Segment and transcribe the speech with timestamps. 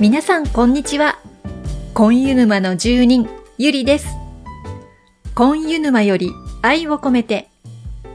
[0.00, 1.18] 皆さんこんにちは。
[1.92, 4.06] コンユ沼の住人、ゆりです。
[5.34, 6.30] コンユ沼より
[6.62, 7.50] 愛を込めて、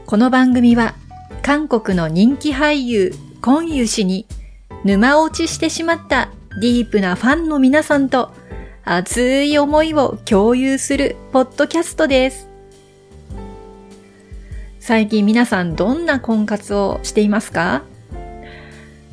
[0.04, 0.96] この番組は
[1.42, 4.26] 韓国の人気俳優、コンユ氏に
[4.82, 6.30] 沼落ちしてしまった
[6.60, 8.32] ディープなファンの皆さんと
[8.84, 12.48] 熱い思いを共有するポッドキャストです。
[14.80, 17.84] 最近皆さんどんな婚活をしていますか？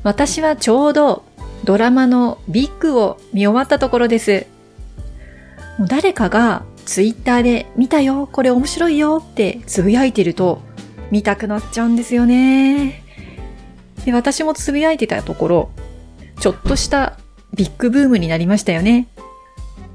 [0.02, 1.24] 私はちょうど
[1.64, 4.46] ドラマのビッグを見終わったところです。
[5.78, 10.62] もう誰かがツイッターで見たよ、これ面白いよってつぶやいてると
[11.12, 13.04] 見たくなっちゃうんですよね。
[14.06, 15.70] で、私もつぶやいてたところ、
[16.40, 17.18] ちょっとした
[17.54, 19.08] ビッグブームになりましたよね。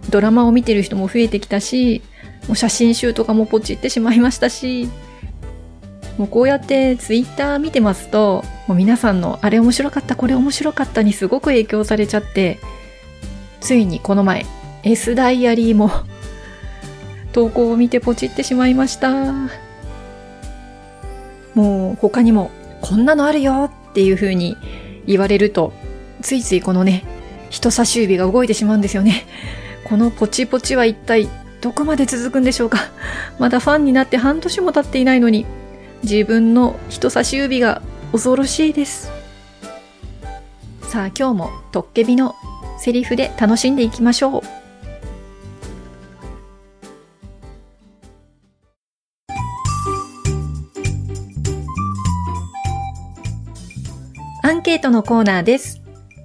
[0.08, 2.02] ドラマを見てる人も増えてきたし、
[2.46, 4.88] もう写真集とかもポチってしまいましたし、
[6.18, 12.58] もうこうやってツイッター見てますと、もう皆さんのあれ面白かった、これ面白かったにすごく影響されちゃって、
[13.60, 14.44] ついにこの前、
[14.82, 15.90] S ダイアリーも
[17.32, 19.48] 投稿を見てポチってしまいました。
[21.54, 24.56] もう他にもこんなのあるよっていう風に
[25.06, 25.72] 言われると、
[26.20, 27.04] ついついこのね、
[27.48, 29.24] 人差し指が動いてしまうんですよね。
[29.84, 31.28] このポチポチは一体
[31.60, 32.78] どこまで続くんでしょうか
[33.38, 35.46] まだファンになって半年も経っていないのに、
[36.02, 37.82] 自分の人差し指が
[38.12, 39.10] 恐ろしいです。
[40.82, 42.34] さあ今日もトッケビの
[42.78, 44.42] セリフで楽しんでいきましょう。
[54.42, 55.82] アンケートのコーナーです。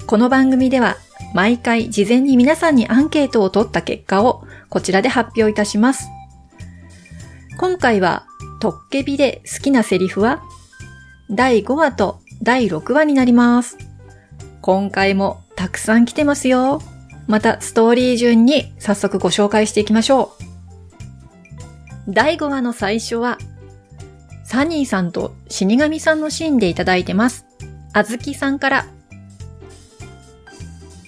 [0.07, 0.95] この番組では
[1.33, 6.07] 毎回事前に皆さんにアンケートを取った結果をこちらで発表いたします。
[7.59, 8.25] 今回は
[8.63, 10.41] トッケビで好きなセリフは？
[11.29, 13.77] 第5話と第6話になります。
[14.61, 16.81] 今回もたくさん来てますよ。
[17.27, 20.31] またストーリー順に早速ご紹介していきましょ
[22.07, 22.13] う。
[22.13, 23.37] 第5話の最初は、
[24.45, 27.45] サニーさんと死神さんのシーンでいただいてます。
[27.91, 28.85] あずきさんから。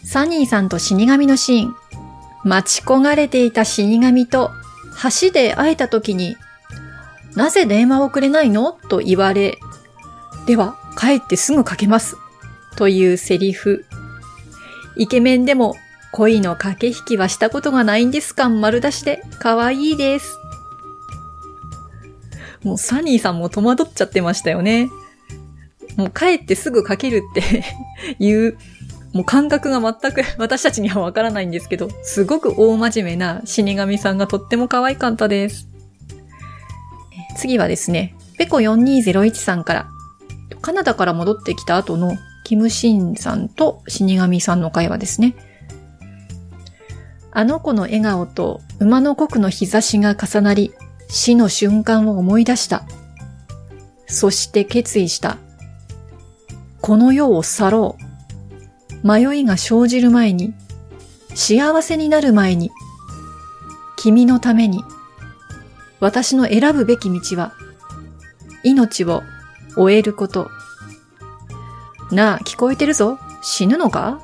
[0.03, 1.75] サニーさんと死神のシーン。
[2.43, 4.51] 待ち焦がれていた死神と
[5.21, 6.35] 橋で会えた時に、
[7.35, 8.71] なぜ電話をくれないの？
[8.71, 9.57] と言われ、
[10.45, 12.17] では帰ってすぐかけます。
[12.77, 13.85] というセリフ。
[14.97, 15.75] イケメンでも
[16.13, 20.39] 恋の駆け引きはしたことがないんです感丸出しで可愛いです。
[22.63, 24.89] もうサニーさんも戸惑っちゃってましたよね。
[25.97, 27.63] もう帰ってすぐかけるって
[28.23, 28.57] いう、
[29.13, 35.67] もう感覚が全く私たちにはわからないんですけど、すごく大真面目な死神さんがとっても可愛かったです。
[37.35, 39.87] 次はですね、ペコ4201さんから、
[40.61, 45.35] カナダから戻ってきた後のキムシンさんと死神さんの会話ですね。
[47.31, 50.73] あの子の笑顔と馬の国の日差しが重なり、
[51.09, 52.85] 死の瞬間を思い出した。
[54.07, 55.37] そして決意した。
[56.81, 57.97] この世を去ろ
[59.03, 59.07] う。
[59.07, 60.53] 迷いが生じる前に、
[61.35, 62.71] 幸せになる前に、
[63.97, 64.83] 君のために、
[66.05, 67.51] 私の選ぶべき道は、
[68.63, 69.23] 命を
[69.75, 70.51] 終えること。
[72.11, 73.17] なあ、聞こえてるぞ。
[73.41, 74.21] 死ぬのか？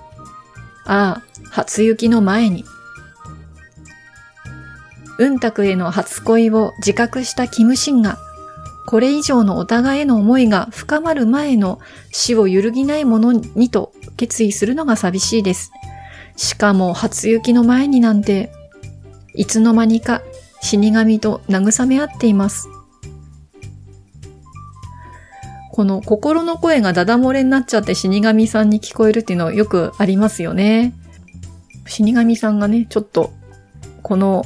[0.86, 2.66] ああ、初雪の前に。
[5.18, 8.20] うんたくへの初恋を自覚したキムシンが、
[8.86, 11.80] これ以上のお互いへの思いが深まる前の
[12.12, 15.72] 死を揺るぎないものにと決意するのが寂しいです。
[16.36, 18.52] しかも初雪の前になんて、
[19.34, 20.22] いつの間にか
[20.62, 22.70] 死神と慰め合っています。
[25.72, 30.94] この心の声がダダ漏れになっちゃって死神さんに聞こえるっていうのはよくありますよね。
[31.88, 33.34] 死神さんがね、ちょっと
[34.04, 34.46] この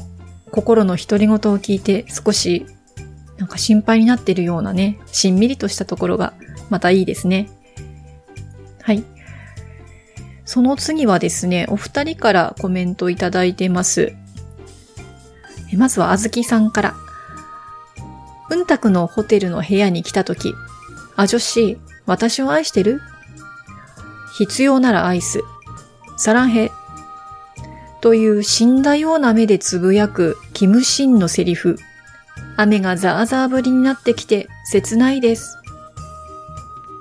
[0.52, 2.66] 心の独り言を聞いて少し
[3.38, 6.34] なんか心配になってるようなね、しんみりとしたところが
[6.70, 7.50] またいいですね。
[8.82, 9.04] はい。
[10.46, 14.14] その次はですね、お二人からコメントいただいてます。
[15.76, 16.96] まずはあずきさんから。
[18.50, 20.54] うんたくのホテルの部屋に来たとき、
[21.16, 23.02] あ女子、私を愛してる？
[24.38, 25.42] 必要なら愛す。
[26.18, 26.72] サランヘ。
[28.02, 31.78] という死んだような目でつぶやくキムシンのセリフ。
[32.58, 35.58] 雨がザーザー降りになってきて切ないです。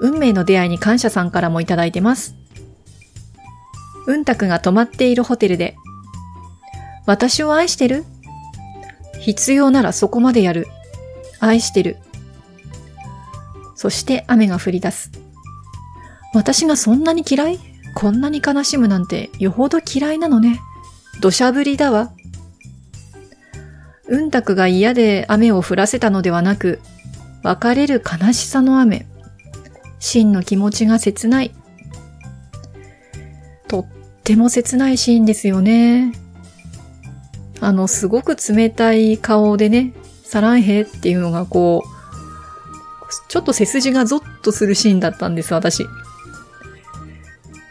[0.00, 2.34] 運命の出会いに感謝さんからもいただいてます。
[4.06, 5.76] うんたくが泊まっているホテルで、
[7.06, 8.04] 私を愛してる？
[9.24, 10.66] 必要ならそこまでやる。
[11.40, 11.96] 愛してる。
[13.74, 15.10] そして雨が降り出す。
[16.34, 17.58] 私がそんなに嫌い？
[17.94, 20.60] こんなに悲しむなんてよほど嫌いなのね。
[21.20, 22.12] 土砂降りだわ。
[24.08, 26.80] うんたくが嫌で雨を降らせたのではなく、
[27.42, 29.06] 別れる悲しさの雨。
[30.00, 31.54] 真の気持ちが切ない。
[33.68, 33.86] とっ
[34.22, 36.12] ても切ないシーンですよね。
[37.60, 39.92] あの、すごく冷たい顔でね、
[40.22, 41.94] サランヘっていうのがこう、
[43.28, 45.86] ちょっと背筋がゾッとするシーンだったんです、私。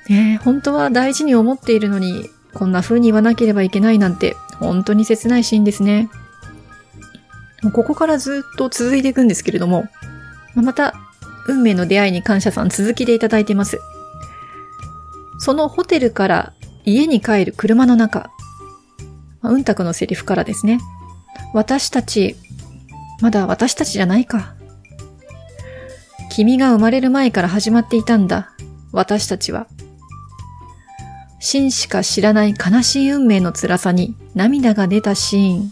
[0.09, 6.09] ね本当は大事に思っているのに、こんな風に言わなければいけないなんて、本当に切ないシーンですね。
[7.74, 9.85] ここからずっと続いていくんですけれども、
[10.56, 10.94] また、
[11.47, 13.80] 運命の出会いに感謝さん続きでいただいています。
[15.39, 16.53] そのホテルから
[16.85, 18.31] 家に帰る車の中、
[19.50, 20.80] うんたくのセリフからですね。
[21.54, 22.36] 私たち、
[23.22, 24.56] まだ私たちじゃないか。
[26.30, 28.51] 君が生まれる前から始まっていたんだ。
[28.92, 29.68] 私たちは。
[31.40, 35.72] 真しか知らない悲しい運命の辛さに涙が出たシーン。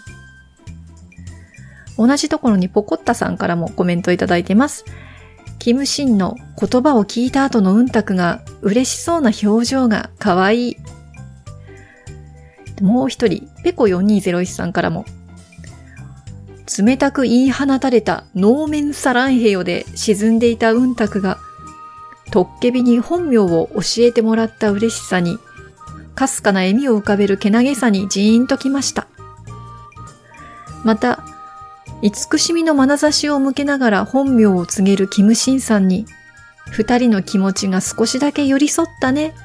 [1.98, 4.86] 同じところにポコッタさんからもコメントいただいてます。
[5.60, 10.78] キムシンの言葉を聞いた後のうんたくが嬉しそうな表情が可愛い。
[12.82, 15.06] もう一人、ペコ4201さんからも、
[16.78, 21.38] 冷たく言い放たれた能面サランヘヨで沈んでいたうんたくが、
[22.32, 25.38] トッケビに本名を教えてもらった嬉しさに、
[26.16, 29.08] かすかな笑みを浮かべるけなげさにジーンときました。
[30.84, 31.24] また、
[32.02, 36.06] 慈しみの眼差しを向けながら本名を告げるキムシンさんに、
[36.72, 39.36] 二人の気持ちが少しだけ寄り添ったね、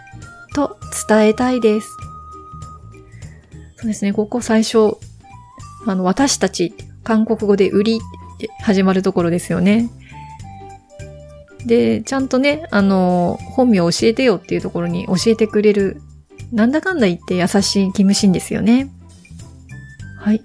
[0.55, 0.79] と
[1.09, 1.88] 伝えたいです。
[3.87, 4.97] そうですね、ここ最初、
[5.87, 6.75] あの、私たち、
[7.05, 9.88] 韓国語で売りって始まるところですよね。
[11.65, 16.03] で、ちゃんとね、あの、本名を教えてよっていうところに教えてくれる、
[16.50, 18.91] なんだかんだ言って優しいキムシンですよね。
[20.19, 20.43] はい。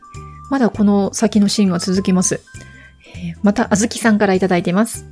[0.52, 2.42] まだこの先のシーンは続きます。
[3.16, 5.08] え、また、あずきさんからいただいてます。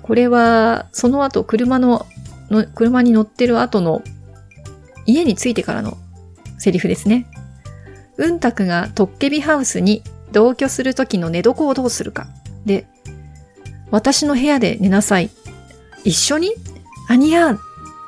[0.00, 2.06] これは、その後、車の、
[2.48, 4.02] の車に乗ってる後の、
[5.04, 5.98] 家に着いてからの
[6.62, 7.26] セリフですね。
[8.18, 12.28] うんたくがトッケビハウスに同居するときの寝床をどうするか。
[12.64, 12.86] で、
[13.90, 15.30] 私の部屋で寝なさい。
[16.04, 16.52] 一緒に？
[17.08, 17.58] アニヤー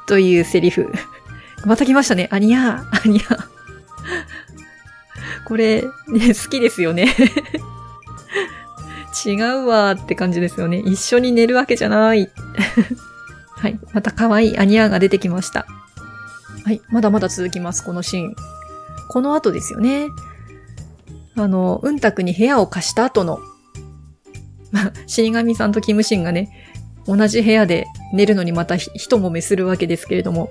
[0.06, 0.93] というセリフ。
[1.67, 2.29] また来ましたね。
[2.31, 3.39] アニヤー、アニヤー。
[5.47, 5.89] これ、ね、
[6.29, 7.12] 好きですよね
[9.27, 10.79] 違うわーって感じですよね。
[10.79, 12.31] 一緒に寝るわけじゃない。
[13.56, 13.79] はい。
[13.93, 15.67] また可愛いアニャーが出てきました。
[16.64, 16.81] はい。
[16.88, 18.37] まだまだ続きます、このシーン。
[19.11, 20.08] この後ですよね。
[21.37, 23.38] あの、うんたくに部屋を貸した後の、
[24.70, 26.50] まあ、死神さんとキムシンがね、
[27.06, 30.49] 同じ部屋で寝るのにまた一揉めするわけですけれども、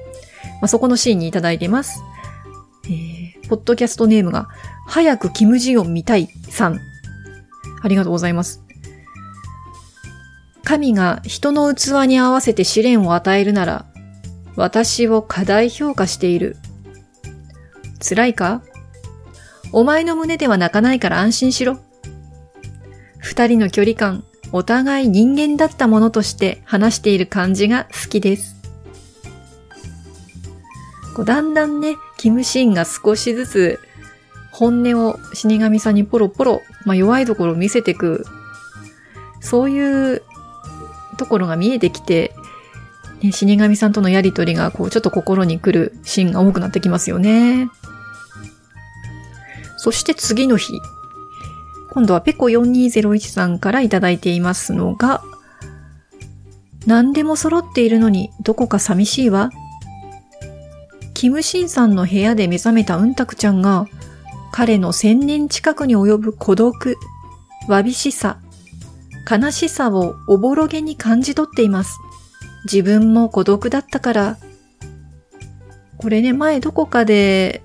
[0.62, 2.04] まあ、そこのシーンにいただいています。
[2.86, 4.50] えー、ポッドキャストネームが、
[4.86, 6.80] 早くキムジヨン見たいさん。
[7.82, 8.62] ありがとうございます。
[10.64, 13.86] 神が人の器に合わせて試練を与えるなら、
[14.56, 16.58] 私を過大評価している。
[18.00, 18.62] 辛いか？
[19.72, 21.80] お前の胸では泣かないから安心しろ。
[23.20, 28.56] 二人の距離感、お互い人間だったものとして話している感じが好きです。
[31.16, 33.80] こうだんだんね、キムシンが少しずつ
[34.52, 38.26] 本音を死神さんにポロポロ、まあ、弱いところを見せていく、
[39.40, 40.22] そういう
[41.18, 42.36] ところが見えてきて、
[43.24, 47.70] ね、死神さんとのやりとりが、こう、ちょっと心に来るシーンが多くなってきますよね。
[49.78, 50.82] そして次の日。
[51.92, 55.24] 今度はペコ4201さんからいただいていますのが、
[56.86, 59.52] 何でも揃っているのにどこか寂しいわ。
[61.14, 63.88] キムシンさんの部屋で目覚めたうんたくちゃんが、
[64.52, 66.98] 彼の千年近くに及ぶ孤独、
[67.70, 68.40] わびしさ、
[69.30, 71.98] 悲しさをおぼろげに感じ取っています。
[72.66, 74.38] 自分も孤独だったから。
[75.98, 77.62] これね、前どこかで、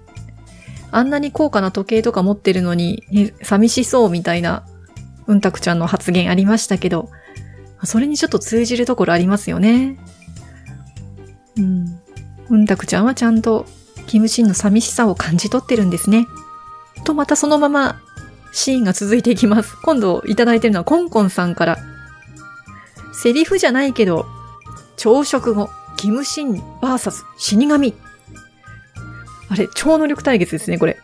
[0.90, 4.64] あんなに高価な時計とか持ってるのに、ね、寂しそうみたいな、
[5.26, 7.10] うんたくちゃんの発言ありましたけど、
[7.84, 9.98] それにちょっと通じるところありますよね。
[11.56, 12.00] うん。
[12.50, 13.66] うんたくちゃんはちゃんと、
[14.06, 16.26] キムシンの寂しさを感じ取ってるんですね。
[17.04, 18.00] とまたそのまま
[18.52, 19.76] シーンが続いていきます。
[19.82, 21.78] 今度いただいてるのはコンコンさんから。
[23.12, 24.26] セリフじゃないけど、
[24.98, 27.94] 朝食後、キムシンバーサス死神。
[29.48, 30.98] あれ、超能力対決ですね、これ。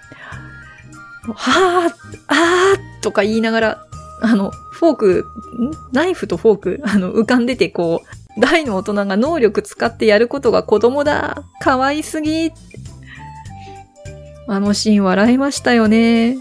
[1.34, 1.94] はぁ、
[2.28, 3.86] あーとか言いながら、
[4.20, 5.26] あの、フォーク、
[5.92, 11.44] ナイフとフォーク、あの、浮かんでてこう、大の大人が能力使ってやることが子供だ。
[11.60, 12.52] 可愛すぎ。
[14.46, 16.36] あのシーン笑いましたよね。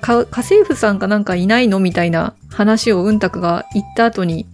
[0.00, 4.46] か家政婦さんかなんかいないのみたいな話をうんたくが言った後に、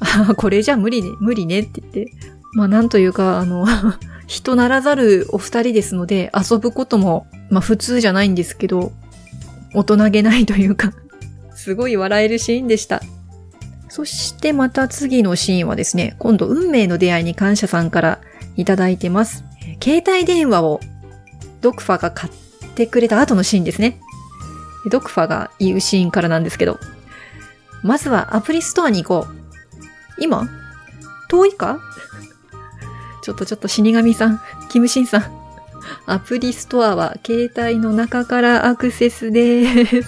[0.36, 2.12] これじゃ無理ね、無理ねって言って。
[2.52, 3.66] まあなんというか、あの
[4.26, 8.92] 人ならざるお二人ですので、遊ぶことも、まあ普通じゃないんですけど、
[9.74, 10.92] 大人げないというか
[11.54, 13.02] すごい笑えるシーンでした。
[13.88, 18.20] そしてまた次のシーンはですね、今度運命の出会いに感謝さんから
[18.56, 19.44] いただいてます。
[19.82, 20.80] 携帯電話を
[21.60, 22.32] ドクファが買っ
[22.74, 23.98] てくれた後のシーンですね。
[24.90, 26.78] ドクファが言うシーンからなんですけど、
[27.82, 29.39] まずはアプリストアに行こう。
[30.18, 30.48] 今？
[31.28, 31.78] 遠いか？
[33.22, 34.40] ちょっとちょっと死神さん、
[34.70, 35.40] キムシンさん。
[36.06, 40.02] アプリストアは携帯の中からアクセスです。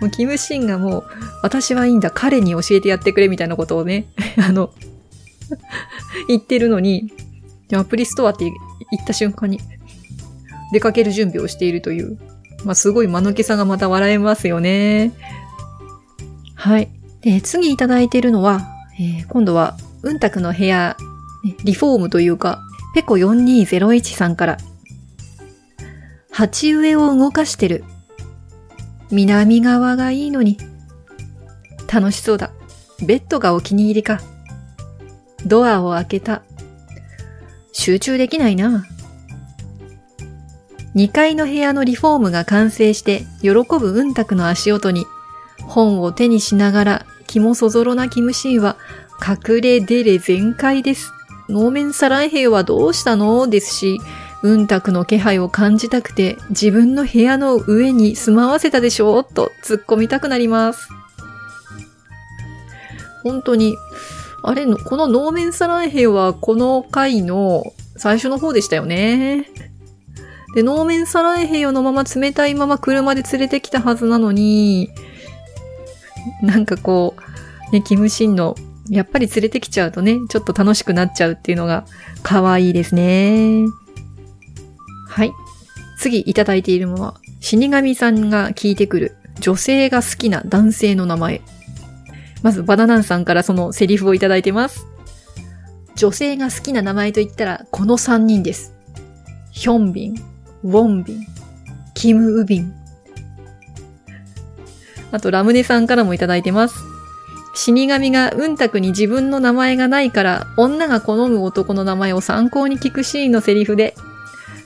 [0.00, 1.04] もうキムシンがもう、
[1.42, 4.06] 私はいいんだ、彼に教えてやってくれみたいなことをね、
[4.38, 4.70] あの
[6.28, 7.12] 言ってるのに、
[7.72, 8.52] アプリストアって言
[9.02, 9.60] った瞬間に、
[10.72, 12.18] 出かける準備をしているという、
[12.64, 15.12] まあ、すごい間抜けさがまた笑えますよね。
[16.54, 16.88] はい。
[17.22, 18.66] で、次いただいているのは、
[18.98, 20.96] えー、今度は、うんたくの部屋、
[21.64, 22.60] リフォームというか、
[22.94, 24.58] ペコ4201さんから、
[26.30, 27.84] 鉢植えを動かしてる。
[29.10, 30.58] 南側がいいのに。
[31.92, 32.50] 楽しそうだ。
[33.04, 34.20] ベッドがお気に入りか。
[35.46, 36.42] ドアを開けた。
[37.72, 38.84] 集中できないな。
[40.94, 45.06] 2階の部屋のリフォームが完成して喜ぶうんたくの足音に
[45.70, 48.76] 本を手にしながら気もそぞろなキムシーは
[49.26, 51.12] 隠れデレ全開です。
[51.48, 53.48] 能面サラン兵はどうしたの？
[53.48, 54.00] ですし、
[54.42, 59.24] うんたくの気配を感じたくて自分の部屋の上に住まわせたでしょう？
[59.24, 60.88] と突っ込みたくなります。
[63.22, 63.76] 本当に、
[64.42, 67.64] あれの、この能面サラン兵はこの回の
[67.96, 69.46] 最初の方でしたよね。
[70.54, 74.88] で、能面サラン兵をのまま冷たいまま車で連れてきたはずなのに、
[76.42, 77.14] なんかこ
[77.70, 78.54] う、ね、キムシンの、
[78.88, 81.84] やっぱり連れてきちゃうとね、ちょっと楽しくなっちゃうっていうのが
[82.22, 83.64] 可愛いですね。
[85.08, 85.32] はい。
[85.98, 91.40] 次いただいているのは、死神さんが聞いてくる女性が好きな男性の名前。
[92.42, 94.86] まずバナナンさんからそのセリフをいただいてます。
[95.94, 98.72] 女性が好きな名前と言ったらこの3人です。
[99.50, 100.14] ヒョンビン、
[100.62, 101.26] ウォンビン、
[101.94, 102.79] キムウビン。
[105.12, 106.84] あとラムネさんからもいただいてます。
[107.54, 113.94] 死神がうんたくに自分の名前がないから女が好む男の名前を参考に聞くシーンのセリフで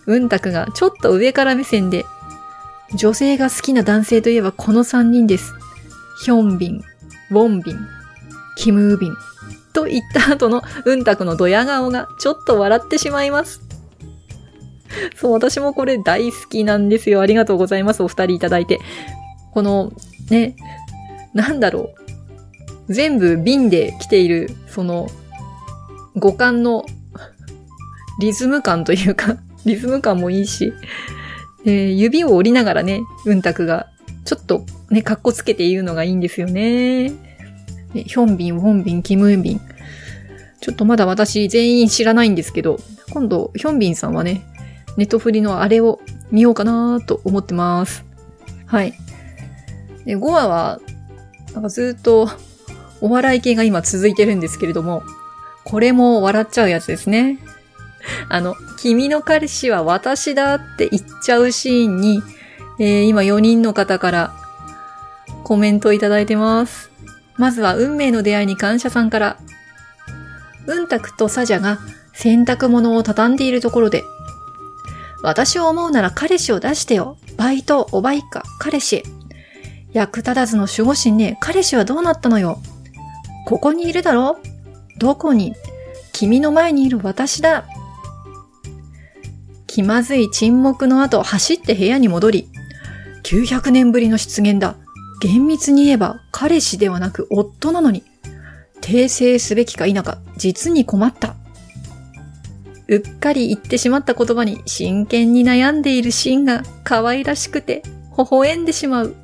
[0.07, 2.05] うんたくがちょっと上から目線で、
[2.95, 5.55] 女性が好きな男性といえばこの3人です。
[6.23, 6.85] ヒョンビン、
[7.31, 7.79] ウォンビン、
[8.57, 9.15] キムービン。
[9.73, 13.63] と言った後のうんたくのドヤ顔がちょっと笑ってしまいます。
[15.17, 17.21] そう、私もこれ大好きなんですよ。
[17.21, 18.03] ありがとうございます。
[18.03, 18.81] お二人いただいて。
[19.53, 19.93] この、
[20.31, 20.57] ね、
[21.33, 21.95] なんだろ
[22.89, 22.93] う。
[22.93, 25.09] 全部瓶で来ている、その、
[26.17, 26.85] 五感の
[28.21, 30.73] リズム感というか リズム感もいいし、
[31.65, 33.89] えー、指を折りながらね、うんたくが、
[34.25, 37.13] ちょっとね、かっこつけて言うのがいいんですよね。
[37.93, 39.61] ヒョンビン、ウォンビン、キムンビン。
[40.61, 42.79] ちょっとまだ私全員知らないんですけど、
[43.11, 44.45] 今度、ヒョンビンさんはね、
[44.97, 46.01] ネットフリのあれを
[46.31, 48.05] 見ようかなと思ってます。
[48.67, 48.95] はい。
[50.05, 50.81] で、5話は、
[51.53, 52.29] なんかずっと
[53.01, 55.03] お笑い系が今続いてるんですけれども、
[55.65, 57.39] これも笑っちゃうやつですね。
[58.29, 62.23] あの、君の彼氏は私だって言っちゃうシーンに、
[62.79, 64.35] えー、今4人の方から
[65.43, 66.91] コメントいただいてます。
[67.37, 69.39] まずは運命の出会いに感謝さんから。
[70.67, 71.79] うんたくとサジャが
[72.15, 74.03] 洗濯物を畳んでいるところで、
[75.23, 77.17] 私を思うなら彼氏を出してよ。
[77.37, 79.03] バイト、おバイカ、彼氏。
[79.95, 82.61] 役立たずの守護神ね、彼氏はどうなったのよ。
[83.47, 84.39] ここにいるだろ
[84.99, 85.55] どこに？
[86.13, 87.65] 君の前にいる私だ。
[89.67, 92.49] 気まずい沈黙の後、走って部屋に戻り、
[93.25, 94.77] 900年ぶりの出現だ。
[95.21, 98.03] 厳密に言えば彼氏ではなく夫なのに、
[98.81, 101.35] 訂正すべきか否か、実に困った。
[102.87, 107.83] うっかり言ってしまった言葉に真剣に悩んでいるシーンが可愛らしくて、
[108.17, 109.17] 微笑んでしまう。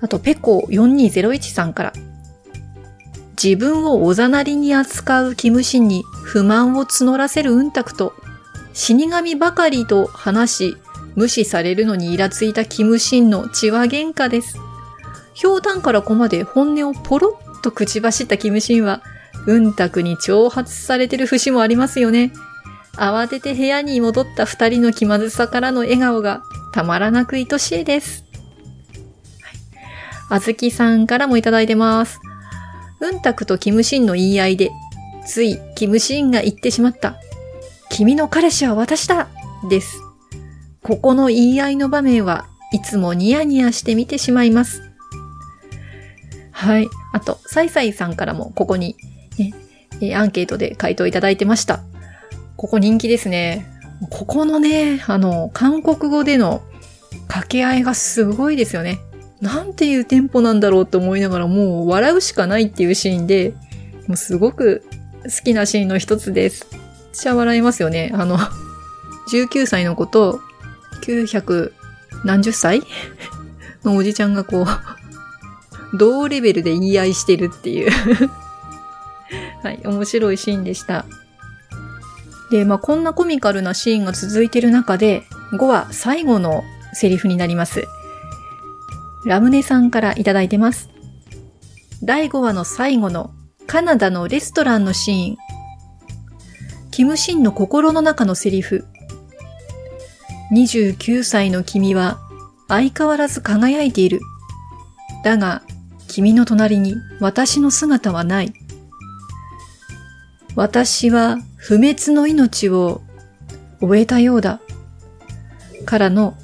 [0.00, 1.92] あと、ペコ4201さんから、
[3.42, 8.14] 自分をおざなりに扱うキムシンに不満を募らせるうんたくと、
[8.72, 10.76] 死神ばかりと話し、
[11.14, 14.58] 無視されるのにイラついたキムシンの血は喧嘩です。
[15.40, 19.02] 氷炭からコマで本音をポロッと口走ったキムシンは、
[19.46, 22.32] うんたくに挑発されてる節もありますよね。
[22.96, 28.23] 慌てて部屋に戻った二人の気まずさからの笑顔がたまらなく愛しいです。
[30.34, 32.20] あずきさんからもいただいてます。
[32.98, 34.72] うんたくとキムシンの言い合いで、
[35.24, 37.20] ついキムシンが言ってしまった。
[37.88, 39.28] 君の彼氏は私だ
[39.70, 40.00] です。
[40.82, 44.82] ここの言い合いの場面はいつもニヤニヤして見てしまいます。
[46.50, 46.88] はい。
[47.12, 48.96] あと、サイサイさんからもここに、
[50.00, 51.84] ね、アンケートで回答いただいてました。
[52.56, 53.68] ここ人気ですね。
[54.10, 56.60] ここのね、あの、韓国語での
[57.28, 58.98] 掛け合いがすごいですよね。
[59.40, 63.54] なんていうテンポなんだろうって思いながらもう笑うしかないっていうシーンで、
[64.06, 64.82] もうすごく
[65.24, 66.66] 好きなシーンの一つです。
[66.72, 66.80] めっ
[67.12, 68.10] ちゃ笑いますよね。
[68.14, 68.38] あの、
[69.30, 70.40] 19歳の子と
[71.02, 71.72] 900
[72.24, 72.82] 何十歳？
[73.84, 77.90] のおじちゃんがこう、同レベルで言い合いしてるっていう
[79.62, 81.06] はい、面白いシーンでした。
[82.50, 85.22] で、まあ、こんなコミカルなシーンが続いてる中で、
[85.52, 86.62] 5は最後の
[86.92, 87.86] セリフになります。
[89.26, 90.90] ラムネさんからいただいてます。
[92.02, 93.32] 第5話の最後の
[93.66, 95.36] カナダのレストランのシーン。
[96.90, 98.86] キムシンの心の中のセリフ。
[100.52, 102.20] 29歳の君は
[102.68, 104.20] 相変わらず輝いている。
[105.24, 105.62] だが、
[106.06, 108.52] 君の隣に私の姿はない。
[110.54, 113.00] 私は不滅の命を
[113.80, 114.60] 終えたようだ。
[115.86, 116.36] からの、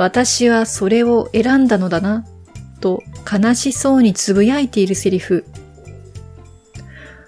[0.00, 2.24] 私はそれを選んだのだな、
[2.80, 5.44] と悲しそうにつぶやいているセリフ。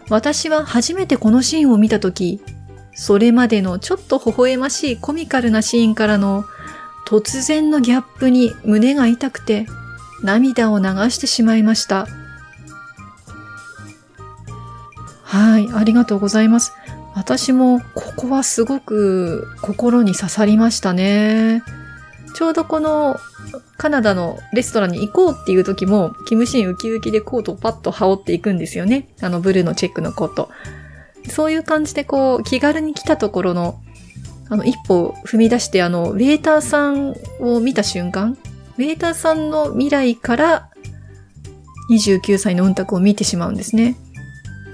[0.08, 2.40] 私は初めてこのシーンを見たとき、
[2.94, 6.46] それまでのちょっと微笑ましいコミカルなシーンからの
[7.06, 9.66] 突然のギャップに胸が痛くて
[10.22, 12.06] 涙を流してしまいました。
[15.24, 16.72] はい、ありがとうございます。
[17.14, 21.62] 私もここはすごく心に刺さりましたね。
[22.34, 23.18] ちょうどこの
[23.76, 29.08] カナダのレストランに行こうっていう時も、キムシンウキウキでコートをパッと羽織っていくんですよね。
[29.20, 30.50] あのブルーのチェックのコート。
[31.28, 33.80] そういう感じでこう、気軽に来たところの、
[34.48, 38.36] あの、一歩踏み出して、あの、ウェーターさんを見た瞬間、
[38.78, 40.68] ウェーターさんの未来から
[41.90, 43.96] 29歳の運卓を見てしまうんですね。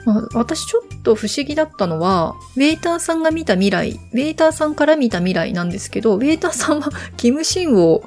[0.05, 8.03] まあ、私ちょっと不思議だったのは、ウェーターさんが見た未来、ウェーターさんから見た未来なんですけど、ウェーターさんは キムシンを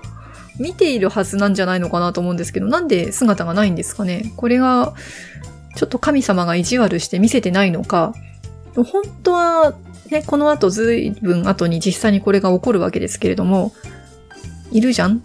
[0.60, 4.32] 見ているはずなんじゃないのかなと思うんですけど、なんで姿がないんですかね？
[4.38, 4.93] これが、
[5.75, 8.13] ちょっと神様が意地悪して見せてないのか、
[8.75, 8.86] 本
[9.23, 9.73] 当は
[10.10, 13.71] ね、この後ずいぶん後に実際にこれが起こるわけですけれども、
[14.71, 15.23] いるじゃん？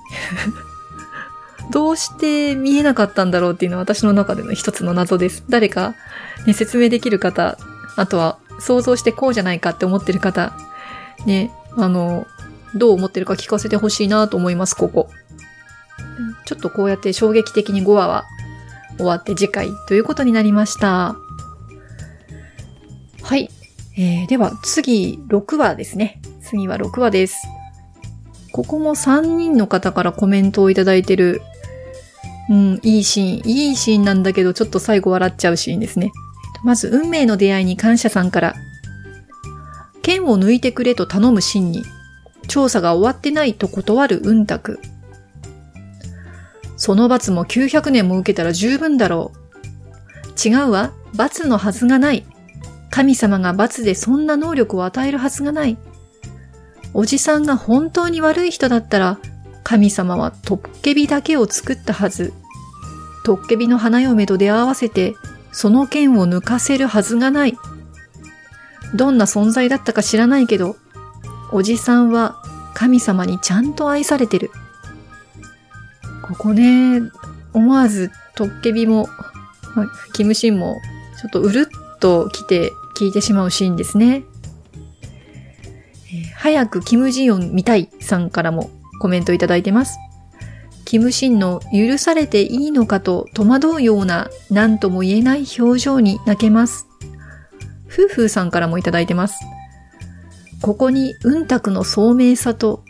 [1.70, 5.44] どうして見えなかったんだろうっていうのは私の中での一つの謎です。
[5.48, 5.94] 誰か、
[6.46, 7.58] ね、説明できる方、
[7.96, 10.52] あとは想像してこうじゃないかって思ってる方、
[11.26, 12.26] ね、あの、
[12.74, 15.08] どう思ってるか聞かせてほしいなと思います、ここ。
[16.44, 18.24] ちょっとこうやって衝撃的に5話は
[18.96, 21.16] 終わって次回ということになりました。
[23.22, 23.50] はい。
[23.98, 26.20] えー、では次6話ですね。
[26.42, 27.36] 次は6話です。
[28.52, 31.42] ここも3人の方からコメントをいただいてる
[32.48, 36.12] うん、いいシーン、いいシーンなんだけど、ちょっと最後笑っちゃうシーンですね。
[36.62, 38.54] まず、運命の出会いに感謝さんから、
[40.02, 41.84] 剣を抜いてくれと頼むシーンに、
[42.46, 44.78] 調査が終わってないと断る運卓。
[46.76, 50.48] その罰も900年も受けたら十分だろう。
[50.48, 50.92] 違うわ。
[51.14, 52.24] 罰のはずがない。
[52.90, 55.76] 神様が罰でそんな能力を与えるはずがない。
[56.94, 59.18] おじさんが本当に悪い人だったら、
[59.68, 62.32] 神様はトッケビだけを作ったはず。
[63.24, 65.16] トッケビの花嫁と出会わせて、
[65.50, 67.58] その剣を抜かせるはずがない。
[68.94, 70.76] どんな存在だったか知らないけど、
[71.50, 72.40] おじさんは
[72.74, 74.52] 神様にちゃんと愛されてる。
[76.22, 77.02] ここね、
[77.52, 79.08] 思わずトッケビも、
[80.12, 80.76] キムシンも、
[81.20, 84.22] ちょっとうるっと来て聞いてしまうシーンですね。
[86.36, 89.98] 早くキムジヨン見たいさんからもコメントいただいてます。
[90.84, 96.86] キムシンの許されていいのかと戸惑うような何とも言えない表情に泣けます。
[97.92, 99.40] 夫婦さんからもいただいてます。
[100.62, 102.84] ここに運卓の聡明さと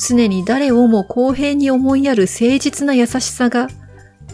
[0.00, 3.68] 常に誰をも公平に思いやる誠実な優しさが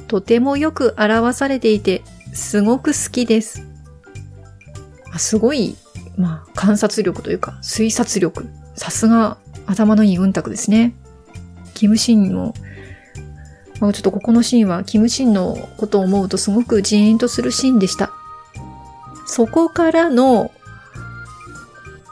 [0.07, 3.67] とてもよく表されていてすごく好きです。
[5.17, 5.77] すごい、
[6.17, 8.49] まあ、観察力というか推察力。
[8.77, 10.95] さすが頭のいい運卓ですね。
[11.75, 12.55] キムシンも、
[13.81, 18.13] まあ、ちょっとここのシーンはキムシンのことを思うとすごくジーンとするシーンでした。
[19.27, 20.51] そこからの、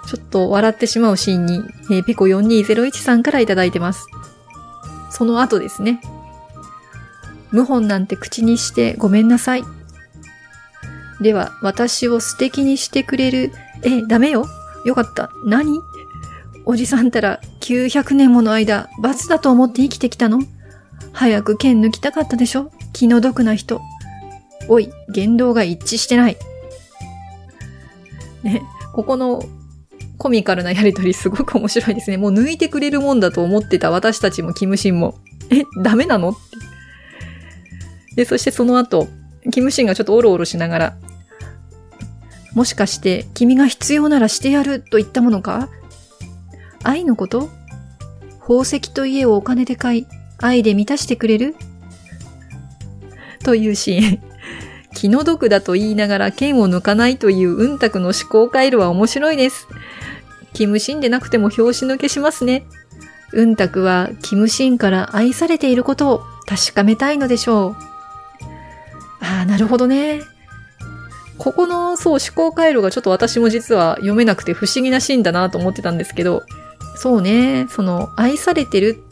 [0.07, 4.07] ちょっと笑ってしまうシーンに、えー、ペコ4201さんからいただいてます。
[5.11, 6.01] その後ですね。
[7.51, 9.65] 謀反なんて口にしてごめんなさい。
[11.21, 13.53] では、私を素敵にしてくれる。
[13.83, 14.47] え、ダメよ
[14.85, 15.31] よかった。
[15.45, 15.81] 何？
[16.71, 20.41] おじさんたら900年もの間、罰だと思って生きてきたの？
[21.15, 22.71] 早く剣抜きたかったでしょ？
[22.93, 23.81] 気の毒な人。
[24.69, 26.37] おい、言動が一致してない。
[28.43, 28.61] ね、
[28.93, 29.43] ここの
[30.19, 32.19] コミカルなやりとりすごく面白いですね。
[32.19, 35.19] もう抜いてくれるもんだと思ってた私たちもキムシンも。
[35.49, 36.33] え、ダメなの？
[36.33, 38.15] って。
[38.17, 39.09] で、そしてその後、
[39.51, 40.99] キムシンがちょっとオロオロしながら、
[42.53, 45.71] もしかして君が必要ならしてやると言ったものか？
[46.85, 47.49] 愛のこと？
[48.41, 50.07] 宝石と家をお金で買い、
[50.39, 51.55] 愛で満たしてくれる？
[53.45, 54.23] というシーン。
[54.95, 59.69] 気の毒だと言いながら剣を抜かないといううんたくの思考回路は面白いです。
[60.55, 62.65] キムシンでなくても拍子抜けしますね。
[63.33, 67.89] うんたくはキムシンから愛されていることを確かめたいのでしょう。
[69.21, 70.23] ああ、なるほどね。
[71.37, 76.43] ここの、そう、思考回路がちょっと私も実は読めなくて不思議なシーンだなと思ってたんですけど、
[77.01, 79.05] そうね、その、愛されてる、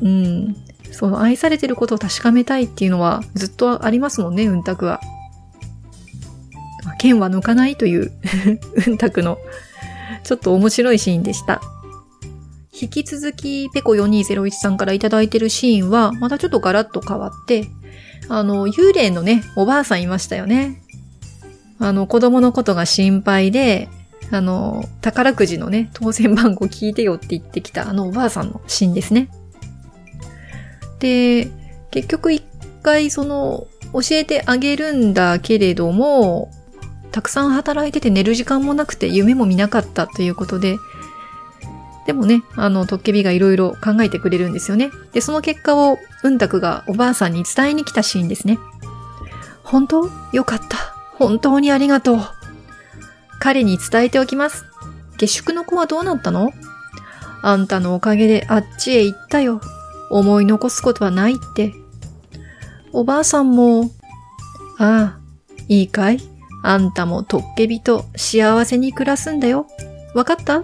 [0.00, 0.56] うん、
[0.92, 5.00] その愛されてることを確かめたいっていうのはずっとありますもんね、うんたくは。
[7.00, 8.12] 剣は抜かないという
[8.86, 9.38] うんたくの、
[10.22, 11.60] ちょっと面白いシーンでした。
[12.80, 17.68] 引き続き、ペコ4201さんからいただいてるシーンは、またちょっとガラッと変わって、
[18.28, 20.80] あの、幽霊のね、おばあさんいましたよね。
[21.80, 23.88] あの、子供のことが心配で、
[24.32, 29.28] あの、宝くじのね、当選番号聞いてよって言ってきたあのおばあさんのシーンですね。
[30.98, 31.50] で、
[31.90, 32.42] 結局一
[32.82, 36.50] 回その、教えてあげるんだけれども、
[37.10, 40.78] たくさん働いてて寝る時間もなくて夢も見なかったということで、
[42.06, 44.90] でもね、あの、トッケビがいろいろ考えてくれるんですよね。
[45.12, 48.58] で、その結果を、うんたくがおばあさんに伝えに来たシーンですね。
[49.62, 50.08] 本当？
[50.32, 50.78] よかった。
[51.18, 52.20] 本当にありがとう。
[53.42, 54.64] 彼に伝えておきます。
[55.18, 56.52] 下宿の子はどうなったの？
[57.42, 59.60] あんたのおかげであっちへ行ったよ。
[60.10, 61.74] 思い残すことはないって。
[62.92, 63.90] おばあさんも、
[64.78, 65.20] ああ、
[65.66, 66.18] いいかい？
[66.62, 69.66] あんたもトッケビと幸せに暮らすんだよ。
[70.14, 70.62] わかった？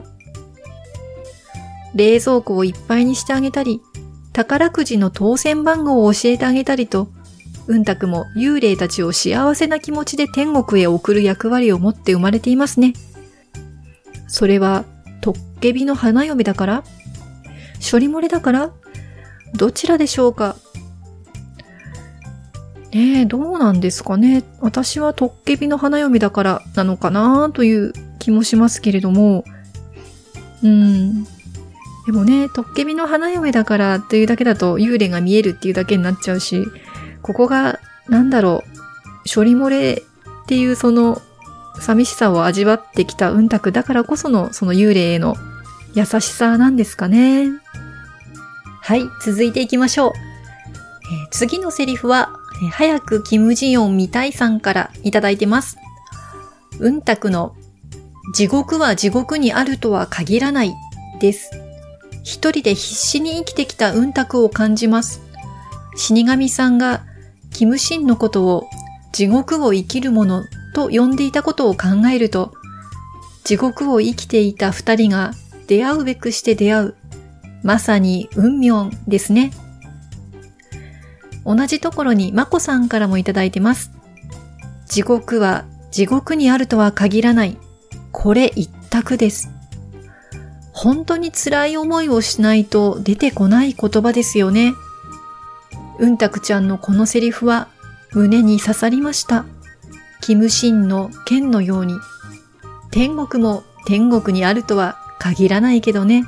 [1.97, 3.83] 冷蔵庫をいっぱいにしてあげたり、
[4.33, 7.09] 宝くじの当選番号を教えてあげたりと、
[7.69, 12.95] うんたくも幽霊たちを幸せな気持ちで天国へ送る役割を持って生まれていますね。
[14.27, 14.85] それは、
[15.21, 16.85] トッケビの花嫁だから？
[17.91, 18.71] 処理漏れだから？
[19.55, 20.57] どちらでしょうか？
[22.93, 24.45] ねえ、どうなんですかね？
[24.61, 29.45] 私はトッケビの花嫁だからなのかなという気もしますけれども、
[30.63, 31.25] うん。
[31.25, 36.65] でもね、トッケビの花嫁だからというだけだと幽霊が見えるっていうだけになっちゃうし、
[37.29, 38.65] ここが、なんだろ
[39.27, 40.03] う、処理漏れ
[40.45, 41.21] っていうその
[41.79, 45.37] 寂しさを味わってきたうんたくだからこそのその幽霊への
[45.93, 47.51] 優しさなんですかね。
[48.81, 50.13] はい、続いていきましょう。
[50.15, 52.31] えー、次のセリフは、
[52.65, 55.77] え、早くキムジヨン見たいさんからいただいてます。
[56.81, 57.55] うんたくの
[58.33, 60.75] 地獄は地獄にあるとは限らない
[61.21, 61.51] です。
[62.23, 65.21] 一人で必死に生きてきたうんたくを感じます。
[65.95, 67.03] 死神さんが
[67.51, 68.69] キムシンのことを
[69.13, 72.53] 地獄を生きる者と呼んでいたことを考えると、
[73.45, 75.33] 地獄を生きていた二人が
[75.67, 76.95] 出会うべくして出会う。
[77.63, 79.51] まさに運命ですね。
[81.45, 83.91] 同じところにまこさんからもいただいてます。
[84.87, 87.57] 地獄は地獄にあるとは限らない。
[88.13, 89.51] これ一択です。
[90.73, 94.75] 本当に辛い思いをしないと出てこない言葉ですよね。
[95.99, 97.69] うんたくちゃんのこのセリフは
[98.13, 99.45] 胸に刺さりました。
[100.21, 101.95] キムシンの剣のように。
[102.91, 106.25] 天国も天国にあるとは限らないけどね。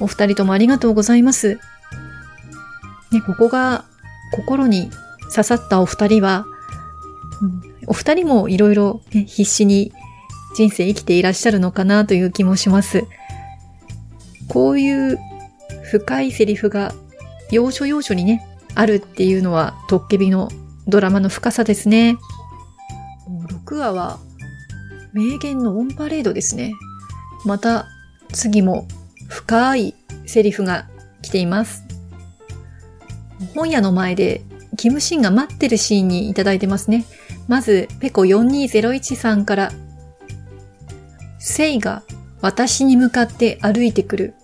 [0.00, 1.58] お二人ともありがとうございます。
[3.10, 3.84] ね、ここが
[4.32, 4.90] 心に
[5.30, 6.44] 刺さったお二人は、
[7.40, 9.92] うん、お二人もいろいろ必死に
[10.54, 13.04] 人生生きていらっしゃるのかなという気もします。
[14.48, 15.18] こういう
[15.90, 16.94] 深いセリフが
[17.50, 20.48] 要所要所にね、あるっていうのは、トッケビの
[20.86, 22.16] ドラマの深さですね。
[23.66, 24.18] 6話は、
[25.12, 26.72] 名言のオンパレードですね。
[27.44, 27.86] また、
[28.32, 28.86] 次も
[29.28, 29.94] 深い
[30.26, 30.86] セリフが
[31.22, 31.84] 来ています。
[33.54, 34.42] 本屋の前で、
[34.76, 37.04] キムシンが待ってるシーンにいただいてますね。
[37.48, 39.72] まず、ペコ4201さんから、
[41.38, 42.02] セイが
[42.40, 44.34] 私に向かって歩いてくる。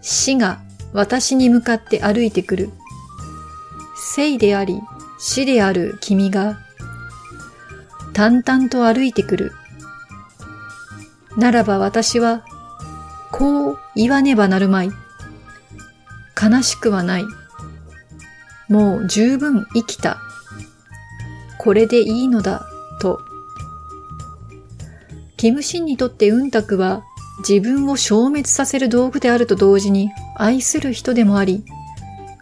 [0.00, 0.60] 死が
[0.92, 2.70] 私に向かって歩いてくる。
[4.14, 4.80] 生であり、
[5.18, 6.58] 死である君が、
[8.12, 9.52] 淡々と歩いてくる。
[11.36, 12.44] ならば私は、
[13.30, 14.90] こう言わねばなるまい。
[16.40, 17.24] 悲しくはない。
[18.68, 20.18] もう十分生きた。
[21.58, 22.66] これでいいのだ、
[23.00, 23.20] と。
[25.36, 27.04] キムシンにとってウンタクは
[27.46, 31.64] 自分を消滅させる道具であると同時に愛する人でもあり、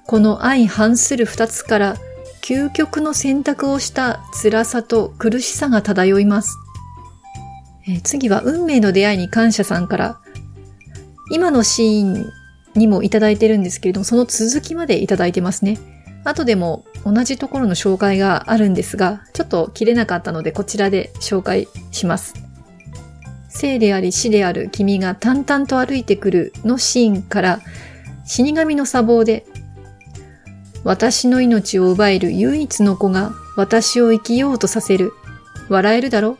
[0.06, 1.96] この相反する二つから
[2.42, 6.56] 究極の選択をした辛さと苦しさが漂います。
[7.88, 10.18] え次は運命の出会いに感謝さんから、
[11.32, 12.32] 今のシーン
[12.74, 15.78] にもいただいてるんですけれども、その続きまでいただいてますね。
[16.24, 22.45] 後でも同じところの紹介があるんですが、ちょっと切れなかったのでこちらで紹介します。
[23.56, 27.60] 生であり死である君が淡々と歩いてくるのシーンから
[28.24, 29.44] 死神の砂防で
[30.84, 35.12] 私の命を奪える唯一の子が私を生きようとさせる。
[35.68, 36.36] 笑えるだろ？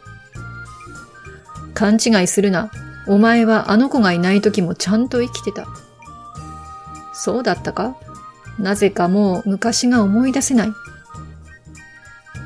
[1.74, 2.70] 勘違いするな。
[3.08, 5.66] お前はあの子がいない時もちゃんと生きてた。
[7.12, 7.96] そうだったか？
[8.58, 10.68] なぜかもう昔が思い出せない。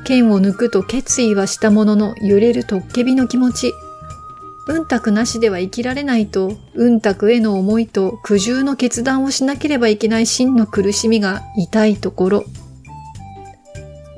[0.03, 3.73] 剣を抜くと決意はしたものの揺れるトッケビの気持ち。
[4.71, 12.45] うんたくなしでは生きられないと、うんたくへの思いと苦渋の決断をしなければいけない真の苦しみが痛いところ。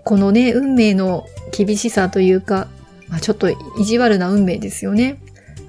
[0.06, 2.68] このね、運命の厳しさというか、
[3.10, 5.20] まあ、ちょっと意地悪な運命ですよね。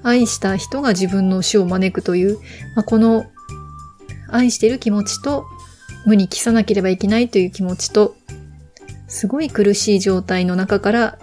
[0.03, 2.37] 愛した人が自分の死を招くという、
[2.75, 3.25] まあ、この
[4.29, 5.45] 愛してる気持ちと
[6.05, 8.15] 無に帰さなければいけないという気持ちと、
[9.07, 11.17] すごい苦しい状態の中から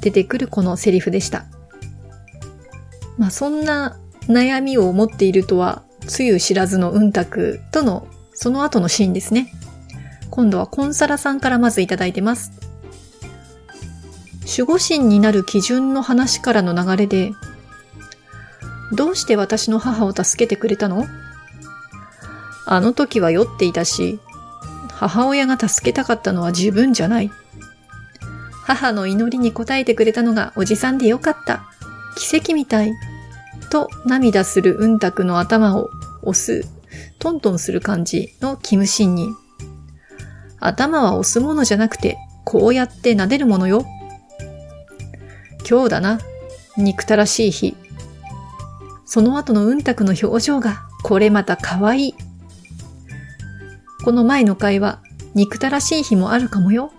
[0.00, 1.44] 出てくるこのセリフでした。
[3.18, 9.52] まあそんな悩みを持っているとは、つゆ知らずのうんたくとのその後のシーンですね。
[10.30, 12.52] 今度はコンサラさんからまずいただいてます。
[14.46, 17.32] 守護神になる基準の話からの流れで、
[18.92, 21.06] どうして私の母を助けてくれたの？
[22.64, 24.20] あの時は酔っていたし、
[24.90, 27.30] 母親が助けたかったのは自分じゃない。
[28.64, 31.64] 母の祈りに応えてくれたのがおじさんでよかった。
[32.18, 32.92] 奇跡みたい。
[33.70, 35.90] と涙するうんたくの頭を
[36.22, 36.68] 押す、
[37.18, 39.28] トントンする感じのキムシンに。
[40.58, 43.84] 頭は押すものじゃなくて、こうやって撫でるものよ。
[45.68, 46.18] 今日だな。
[46.76, 47.76] 憎たらしい日。
[49.04, 52.14] その後のうんたくの表情が、これまた可愛い。
[54.04, 55.00] この前の会話、
[55.34, 56.90] 憎たらしい日もあるかもよ。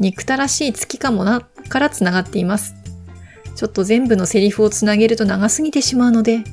[0.00, 2.74] 憎たらしい月かもな、から繋がっています。
[3.54, 6.44] ちょっと全部のセリフをつなげると長すぎてしまうので、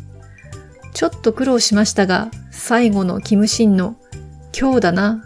[0.94, 3.96] ちょっと苦労しましたが、最後のキムシンの
[4.58, 5.24] 今日だな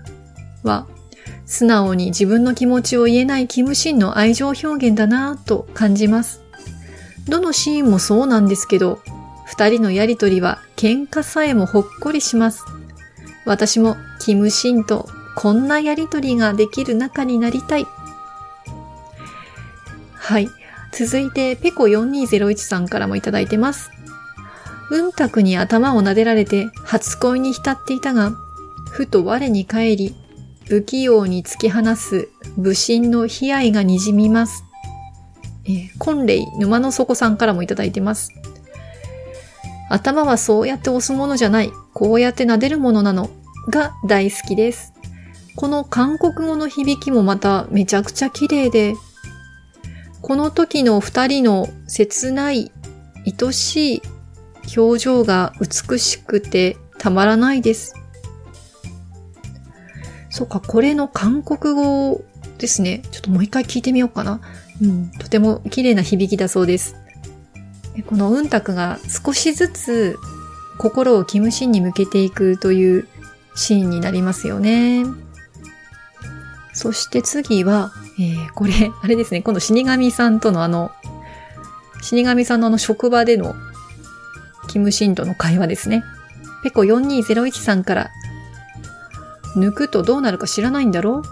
[0.64, 0.88] は、
[1.46, 6.42] 素直に自分の気持ちを言えないキムシンの愛情表現だなぁと感じます。
[7.28, 9.00] どのシーンもそうなんですけど、
[9.46, 12.64] 二人のやりとりは喧嘩さえもほっこりします。
[13.46, 17.86] 私もキムシンとこんなやりとりができる仲になりたい。
[20.14, 20.50] はい。
[20.98, 23.92] 続いて、ペコ4201さんからもいただいてます。
[24.92, 28.32] うんたくに頭を撫でられて初恋に浸っていたが、
[28.92, 30.16] ふと我に返り、
[30.68, 34.64] 不器用に突き放す武神の悲哀が滲みます。
[35.66, 38.32] えー、コ霊沼の底さんからもいただいてます。
[39.90, 41.72] 頭はそうやって押すものじゃない。
[41.94, 43.30] こうやって撫でるものなの。
[43.70, 44.94] が大好きです。
[45.56, 48.94] この韓国語の響きもまためちゃくちゃ綺麗で、
[50.26, 52.72] この時の二人の切ない、
[53.28, 54.02] 愛しい
[54.76, 57.94] 表情が美しくてたまらないです。
[60.32, 62.24] そうか、これの韓国語
[62.58, 63.04] ですね。
[63.12, 64.42] ちょっともう一回聞いてみようかな。
[64.82, 66.96] うん、とても綺麗な響きだそうです。
[68.08, 70.18] このうんたくが少しずつ
[70.80, 73.08] 心をキムシンに向けていくという
[73.56, 75.06] シーンになりますよね。
[76.74, 80.92] そして次は、えー、これ、あれですね、今度死神さんとのあの、
[82.02, 83.56] 死神さんのあの職場での
[84.68, 86.04] キムシンとの会話ですね。
[86.64, 88.12] ペコ4201さんから、
[89.56, 91.24] 抜くとどうなるか知らないんだろう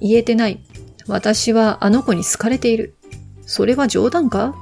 [0.00, 0.60] 言えてない。
[1.08, 2.96] 私はあの子に好かれている。
[3.46, 4.54] それは冗談か？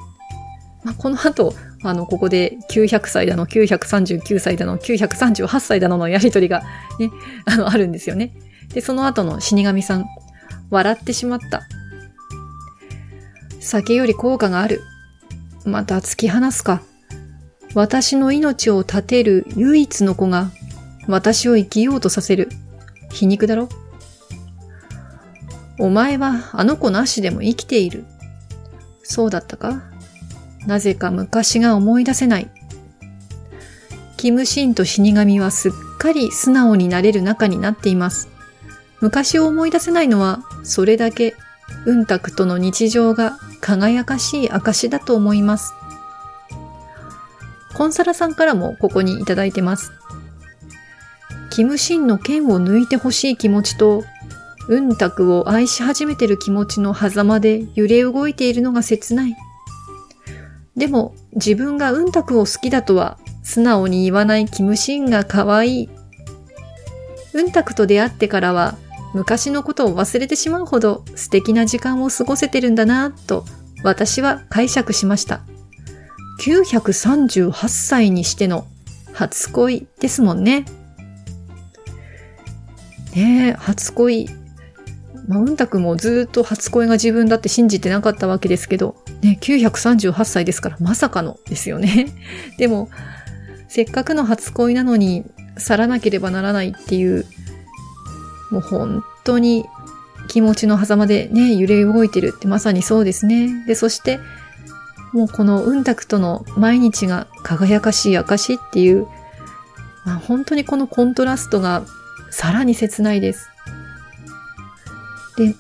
[0.84, 6.62] まあ、この後、あの、ここで900歳だの、939歳だの、938歳だののやりとりが
[6.98, 7.10] ね、
[7.46, 8.34] あの、あるんですよね。
[8.68, 10.06] で、その後の死神さん、
[10.70, 11.62] 笑ってしまった。
[13.60, 14.82] 酒より効果がある。
[15.64, 16.82] また突き放すか。
[17.74, 20.50] 私の命を絶てる唯一の子が、
[21.08, 22.48] 私を生きようとさせる。
[23.12, 23.68] 皮肉だろ
[25.78, 28.04] お前はあの子なしでも生きている。
[29.02, 29.82] そうだったか
[30.66, 32.50] なぜか昔が思い出せない。
[34.16, 38.28] キムシンと死神はすっかり素直になれる仲になっています。
[39.04, 41.34] 昔を思い出せないのは、それだけ、
[41.84, 45.74] うんたくとの日常が輝かしい証だと思います。
[47.74, 49.92] コンサラさんからもここにいただいてます。
[51.50, 54.04] キムシンの剣を抜いてほしい気持ちと、
[54.68, 59.36] うんたくを愛し始めてる気持ちの狭間で揺れ動いているのが切ない。
[60.78, 65.88] でも自分がうんたくを好きだとは素直に言わないキムシンが可愛い。
[67.34, 68.78] うんたくと出会ってからは
[69.14, 73.44] 昔のことを忘れてしまうほど素敵な時間を過ごせてるんだなぁと
[73.84, 75.42] 私は解釈しました。
[76.40, 78.66] 938歳にしての
[79.12, 80.64] 初恋ですもんね。
[83.14, 84.28] ねえ、初恋。
[85.28, 92.08] まあ、うんたくもずっと初恋が自分だって信じてなかったわけですけど、ね、938歳ですからまさかのですよね。
[92.58, 92.90] でも、
[93.68, 95.24] せっかくの初恋なのに
[95.56, 97.24] 去らなければならないっていう、
[98.54, 99.66] もう本当に
[100.28, 103.64] 気持ちの狭間でね、揺れ動いてるってまさにそうですね。
[103.66, 104.20] で、そして、
[105.12, 109.08] もうこのうんたくとの毎日が輝かしい証っていう、
[110.04, 111.84] まあ、本当にこのコントラストが
[112.30, 113.48] さらに切ないです。
[115.36, 115.56] で、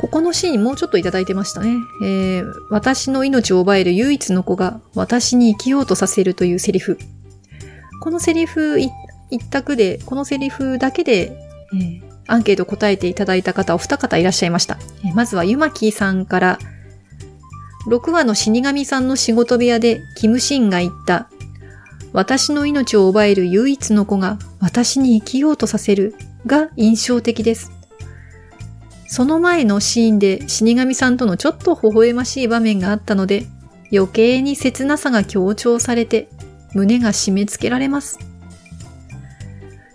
[0.00, 1.76] ここのシーンもうちょっといただいてましたね。
[2.02, 6.96] えー、私の命を奪える唯一の子が私に生きようとさせるというセリフ。
[8.00, 8.92] このセリフ一
[9.50, 11.36] 択で、このセリフだけで、
[11.74, 14.78] えー、アンケート答えていただいた方お二方いらっしゃいました。
[15.04, 16.58] え、まずはゆまきさんから、
[17.88, 21.28] 6話の死神さんの仕事部屋でキムシンが言った、
[22.12, 26.14] 私の命を奪える唯一の子が私に生きようとさせる
[26.46, 27.72] が印象的です。
[29.06, 33.46] その前のシーンで死神さんとのちょっと微笑ましい場面があったので、
[33.92, 36.28] 余計に切なさが強調されて、
[36.74, 38.20] 胸が締め付けられます。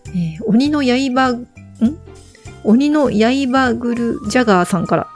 [0.10, 1.40] えー、鬼の刃、
[2.66, 5.08] 鬼の刃グルジャガーさんから。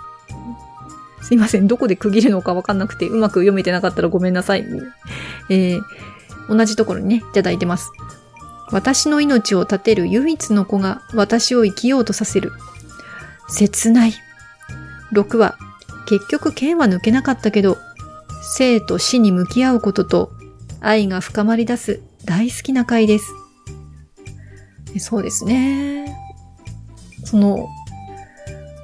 [1.22, 1.68] すいません。
[1.68, 4.66] どこで区切るのかわかんなくて、うまく読めてなかったらごめんなさい。
[5.50, 5.82] えー、
[6.48, 7.92] 同じところにね、いただいてます。
[8.72, 12.52] 私の命を絶てる唯一の子が私を生きようとさせる。
[13.50, 14.14] 切ない。
[15.12, 15.58] 6は、
[16.08, 17.78] 結局剣は抜けなかったけど、
[18.42, 20.32] 生と死に向き合うことと
[20.82, 23.34] 愛が深まり出す大好きな回です。
[24.98, 26.19] そうですね。
[27.30, 27.70] その、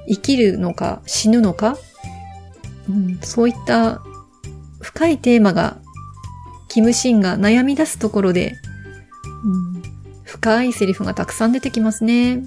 [0.08, 1.76] 生きるのか死ぬのか、
[2.88, 4.02] うん、そういった
[4.80, 5.78] 深いテーマが、
[6.68, 8.54] キムシンが悩み出すところで、
[9.44, 9.82] うん、
[10.22, 12.44] 深いセリフがたくさん出てきますね。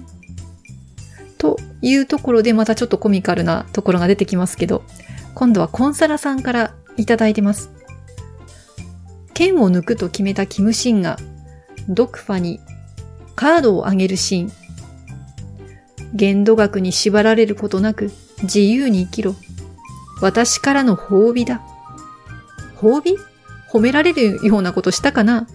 [1.36, 4.82] というところでまたちょっとコミカルなところが出てきますけど、
[5.34, 7.70] 今度はコンサラさんからいただいてます。
[9.34, 11.18] 剣を抜くと決めたキムシンが、
[11.88, 12.60] ドクファに
[13.34, 14.59] カードを上げるシーン。
[16.14, 18.10] 限度額に縛られることなく
[18.42, 19.34] 自由に生きろ。
[20.20, 21.62] 私からの褒美だ。
[22.76, 23.16] 褒美？
[23.72, 25.46] 褒められるようなことしたかな？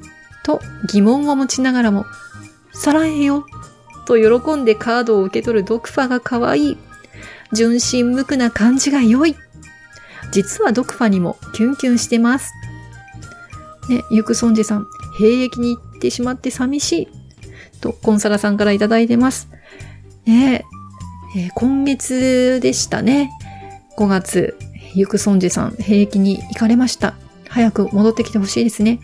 [0.44, 2.06] と疑問を持ちながらも、
[2.74, 3.46] さらえよ
[4.06, 6.78] と喜んでカードを受け取るドクファが可愛い。
[7.54, 9.36] 純真無垢な感じが良い。
[10.32, 12.54] 実はドクファにもキュンキュンしてます。
[13.90, 14.88] ね、ゆくそんじさん、
[15.20, 17.08] 兵役に行ってしまって寂しい。
[17.82, 19.48] と、コンサラさんからいただいてます。
[20.26, 20.66] ね
[21.36, 23.30] えー、今月でしたね。
[23.98, 24.58] 5月、
[24.94, 27.16] ゆくそんじさん、兵役に行かれました。
[27.50, 29.00] 早く戻ってきてほしいですね。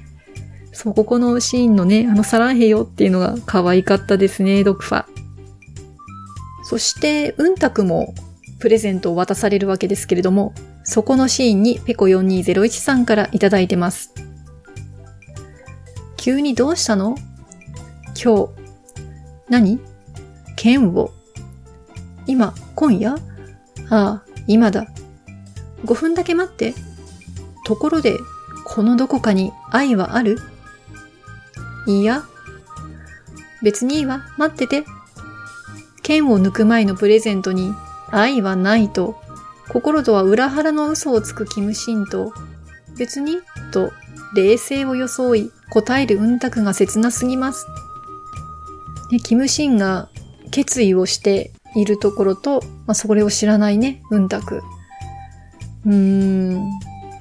[0.72, 5.06] そう、ここのシーンのね、あの、サランヘヨっていうのが可愛かったですね、ドクファ。
[6.64, 8.14] そして、うんたくも
[8.60, 14.14] プレゼントを渡されるわけですけれども、そこのシーンにペコ4201さんからいただいてます。
[16.16, 17.16] 急にどうしたの？
[18.24, 18.50] 今日。
[19.50, 19.91] 何？
[20.62, 21.12] 剣を。
[22.28, 23.16] 今、今夜？
[23.90, 24.86] ああ、今だ。
[25.86, 26.76] 5分だけ待って。
[27.66, 28.20] ところで、
[28.64, 30.38] このどこかに愛はある？
[31.88, 32.26] いや。
[33.64, 34.22] 別にいいわ。
[34.38, 34.86] 待ってて。
[36.04, 37.74] 剣を抜く前のプレゼントに
[38.12, 39.20] 愛はないと、
[39.68, 42.34] 心とは裏腹の嘘をつくキムシンと、
[43.00, 43.40] 別に？
[43.72, 43.92] と
[44.36, 47.66] 冷静を装い、答えるうんたくが切なすぎます。
[49.10, 50.11] ね、キムシンが
[50.52, 54.62] 決意をしているところと、まあ、それを知らないね、うんたく。
[55.86, 56.70] うーん、ま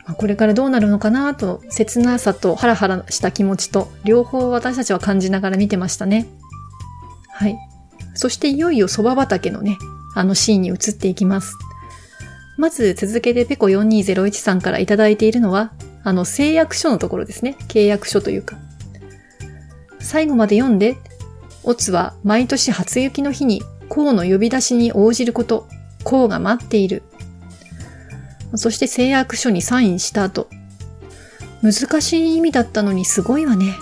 [0.08, 6.26] あ、これからどうなるのかなと、切なさとハラハラした気持ちと、両方私たちは感じながら見てましたね。
[7.32, 7.56] はい。
[8.14, 9.78] そしていよいよ蕎麦畑のね、
[10.14, 11.56] あのシーンに移っていきます。
[12.58, 15.72] まず続けてペコ4201さんからいただいているのは、
[16.02, 17.56] あの誓約書のところですね。
[17.68, 18.58] 契約書というか。
[20.00, 20.96] 最後まで読んで、
[21.62, 25.66] オツは毎年初雪の日にコウの呼び出しに応じること、
[26.04, 27.02] コウが待っている。
[28.54, 30.48] そして誓約書にサインした後、
[31.62, 33.74] 難しい意味だったのにすごいわね。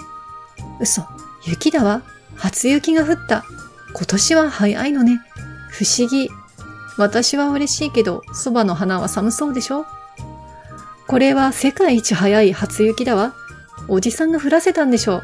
[0.81, 1.03] 嘘、
[1.47, 2.03] 雪だわ。
[2.35, 3.45] 初雪が降った。
[3.95, 5.21] 今年は早いのね。
[5.71, 6.29] 不思議。
[6.97, 9.87] 私は嬉しいけど、蕎麦の花は寒そうでしょ
[11.07, 13.35] これは世界一早い初雪だわ。
[13.87, 15.23] おじさんが降らせたんでしょう。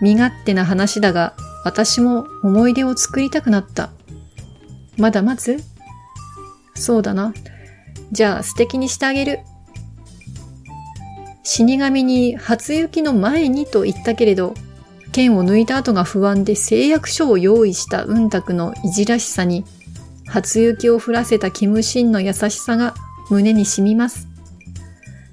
[0.00, 1.34] 身勝手な話だが、
[1.64, 3.90] 私も思い出を作りたくなった。
[4.96, 5.58] まだ待つ？
[6.74, 7.34] そうだな。
[8.12, 9.40] じゃあ素敵にしてあげる。
[11.42, 14.54] 死神に初雪の前にと言ったけれど、
[15.12, 19.64] 剣を抜いた後が不安で誓約書を用意した雲卓のいじらしさに、
[20.26, 22.94] 初雪を降らせたキムシンの優しさが
[23.30, 24.28] 胸に染みます。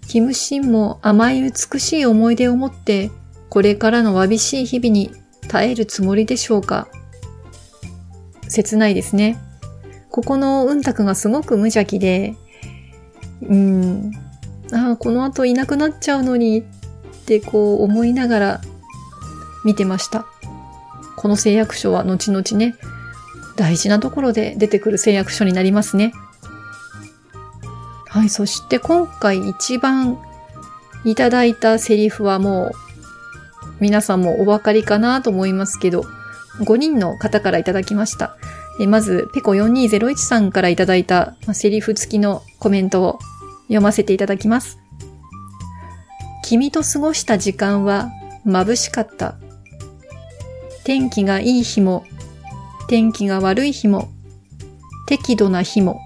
[0.07, 3.11] キムシンも甘い美しい思い出を持って、
[3.55, 5.11] これからのわびしい日々に
[5.47, 6.89] 耐えるつもりでしょうか？
[8.49, 9.37] 切ないですね。
[10.11, 12.35] ここのうんたくがすごく無邪気で、
[13.43, 14.11] うん、
[14.73, 16.63] ああ、この後いなくなっちゃうのにっ
[17.25, 18.61] てこう思いながら
[19.63, 20.25] 見てました。
[21.15, 22.75] この誓約書は後々ね、
[23.55, 26.11] 大事なところで出てくる誓約書になりますね。
[28.09, 30.19] はい、そして今回一番
[31.05, 32.84] いただいたセリフはもう
[33.79, 36.05] 皆さんもお分かりかなと思いますけど、
[36.59, 38.37] 5人の方からいただきました。
[38.87, 43.19] まず、ペコ4201さんからいただいた、まセリフ付きのコメントを
[43.63, 44.77] 読ませていただきます。
[46.43, 48.11] 君と過ごした時間は
[48.45, 49.35] 眩しかった。
[50.83, 52.05] 天気がいい日も、
[52.87, 54.09] 天気が悪い日も、
[55.07, 55.99] 適度な日も、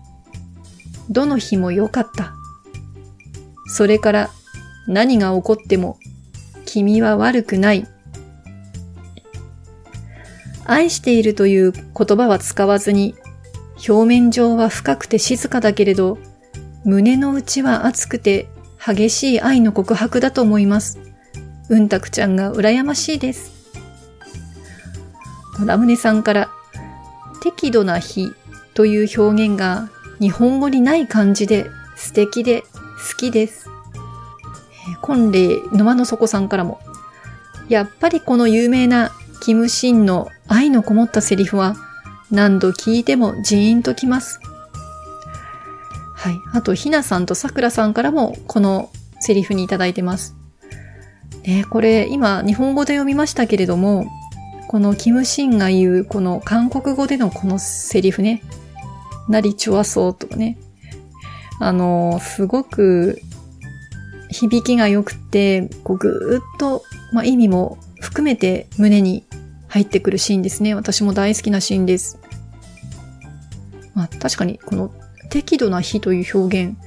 [1.09, 2.33] どの日も良かった。
[3.67, 4.29] それから
[4.87, 5.99] 何が起こっても
[6.71, 7.87] 君は悪くない。
[10.65, 11.83] 愛しているという言
[12.15, 13.15] 葉は使わずに、
[13.87, 16.19] 表面上は深くて静かだけれど、
[16.85, 18.47] 胸の内は熱くて
[18.77, 20.99] 激しい愛の告白だと思います。
[21.69, 23.51] うんたくちゃんが羨ましいです。
[25.65, 26.49] ラムネさんから、
[27.41, 28.31] 適度な日
[28.75, 29.89] という表現が
[30.19, 31.65] 日本語にない感じで
[31.95, 33.68] 素敵で好きです。
[35.01, 36.79] 婚礼沼の底さんからも、
[37.67, 39.11] やっぱりこの有名な
[39.41, 41.75] キムシンの愛のこもったセリフは
[42.31, 44.39] 何度聞いてもジーンときます。
[46.15, 46.35] はい。
[46.53, 50.35] あと、ひなさんとさくらさんからもこのセリフにいただいてます。
[51.45, 54.07] ね、これ今日本語で読みましたけれども、
[54.67, 58.43] このキムシンが言うこの韓国語でのこのセリフね、
[59.29, 60.57] なりちょわそうとかね、
[61.59, 63.21] あの、すごく
[64.29, 69.25] 響きが良くて、こうぐーっと、まあ、意味も含めて胸に
[69.67, 70.75] 入ってくるシーンですね。
[70.75, 72.19] 私も大好きなシーンです。
[73.93, 74.91] まあ、確かに、この
[75.29, 76.77] 適度な日という表現、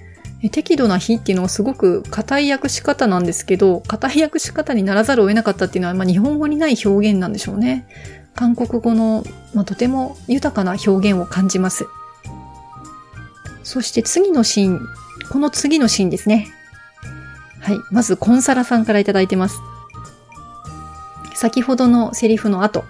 [0.50, 7.86] 適度な日っていうのはすごく硬い訳し方なんですけど、硬い訳し方にならざるを得なかったっていうのは、まあ、日本語にない表現なんでしょうね。
[8.34, 9.24] 韓国語の、
[9.54, 11.86] まあ、とても豊かな表現を感じます。
[13.62, 14.80] そして次のシーン、
[15.30, 16.48] この次のシーンですね。
[17.62, 17.78] はい。
[17.90, 19.60] まず、コンサラさんからいただいてます。
[21.34, 22.84] 先ほどのセリフの後。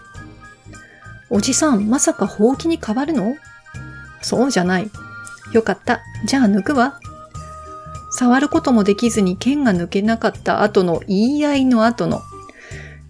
[1.31, 3.35] おじさん、まさかほうきに変わるの？
[4.23, 4.91] そうじゃない。
[5.53, 6.01] よかった。
[6.27, 6.99] じゃあ抜くわ。
[8.11, 12.21] 触ることもできずに剣が抜けなかった後の言い合いの後の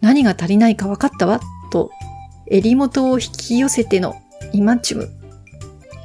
[0.00, 1.40] 何が足りないか分かったわ？
[1.72, 1.90] と、
[2.46, 4.14] 襟元を引き寄せての
[4.52, 5.10] イマチュム。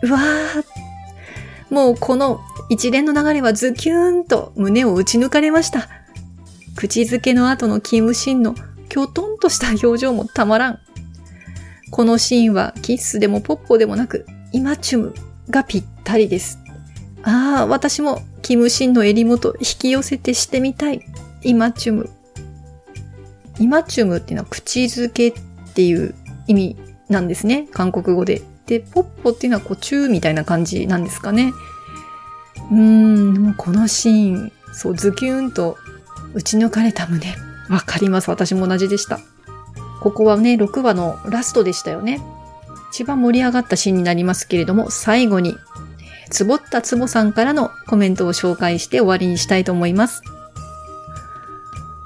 [0.03, 0.65] うわーっ。
[1.69, 5.89] もうこの一連の流れはズキューンと胸を打ち抜かれました。
[6.75, 8.55] 口づけの後のキムシンの
[8.89, 10.79] きょとんとした表情もたまらん。
[11.91, 15.13] このシーンはキッスでもポッポでもなく、イマチュム
[15.49, 16.59] がぴったりです。
[17.23, 21.05] ああ、私もキムシンの襟元引き寄せてしてみたい。
[21.43, 22.09] イマチュム。
[23.59, 25.33] イマチュムっていうのは口づけっ
[25.73, 26.13] ていう
[26.47, 26.77] 意味
[27.09, 27.67] なんですね。
[27.71, 28.41] 韓国語で。
[28.67, 31.53] で、ポッポっていうのはこう、チューみたいな感じなんですかね。
[32.71, 35.77] うーん、このシーン、そう、ズキューンと
[36.33, 37.35] 打ち抜かれた胸。
[37.69, 38.29] わかります。
[38.29, 39.19] 私も同じでした。
[40.01, 42.21] ここはね、6話のラストでしたよね。
[42.91, 45.57] 一番盛り上がったシーンになりますけれども、最後に、
[46.29, 50.21] つぼったつぼさんからのコメントを紹介して終わりにしたいと思います。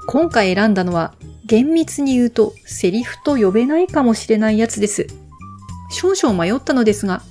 [0.06, 1.12] 今回選んだのは、
[1.44, 5.06] 厳密に言うとセリフと呼べないかもしれないやつです。
[5.92, 7.22] 少々迷ったのですが、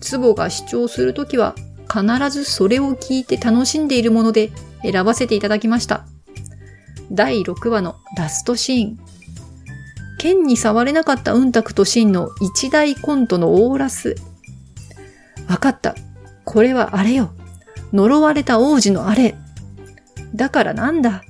[0.00, 1.54] ツボが主張するときは
[1.90, 4.52] 必ずそれを聞いて楽しんでいるもので
[4.82, 6.04] 選ばせていただきました。
[7.10, 8.98] 第6話のラストシーン。
[10.18, 14.16] 剣に触れなかったうんたくとシンの一大コントのオーラス。
[15.48, 15.94] わかった。
[16.44, 17.32] これはあれよ。
[17.92, 19.34] 呪われた王子のあれ。
[20.34, 21.22] だからなんだ。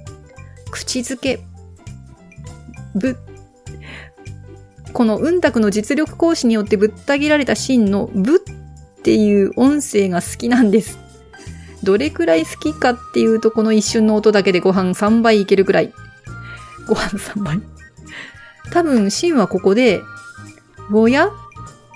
[0.70, 1.40] 口づけ。
[2.94, 3.16] ぶ、
[4.92, 8.38] このうんたくの実力行使によってぶった切られたシーンのぶっ
[9.02, 10.98] ていう音声が好きなんです。
[11.82, 15.92] どれくらい好きかっていうとこの一瞬の音だけでご飯3倍いけるくらい。
[16.86, 17.60] ご飯3倍。
[18.72, 20.00] 多分、シンはここで、
[20.92, 21.30] おや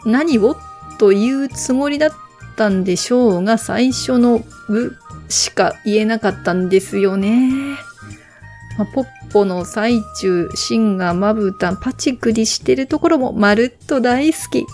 [0.04, 0.56] 何を
[0.98, 2.10] というつもりだっ
[2.56, 4.96] たんでしょうが、最初のぶ
[5.28, 7.76] しか言えなかったんですよね。
[8.76, 14.66] まあ、ポッポの最中、シンがまぶたパチクリしてるところもまるっと大好き。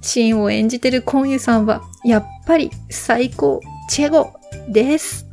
[0.00, 4.32] シンを演じてるコンユさんは、やっぱり最高、チェゴ
[4.68, 5.26] です。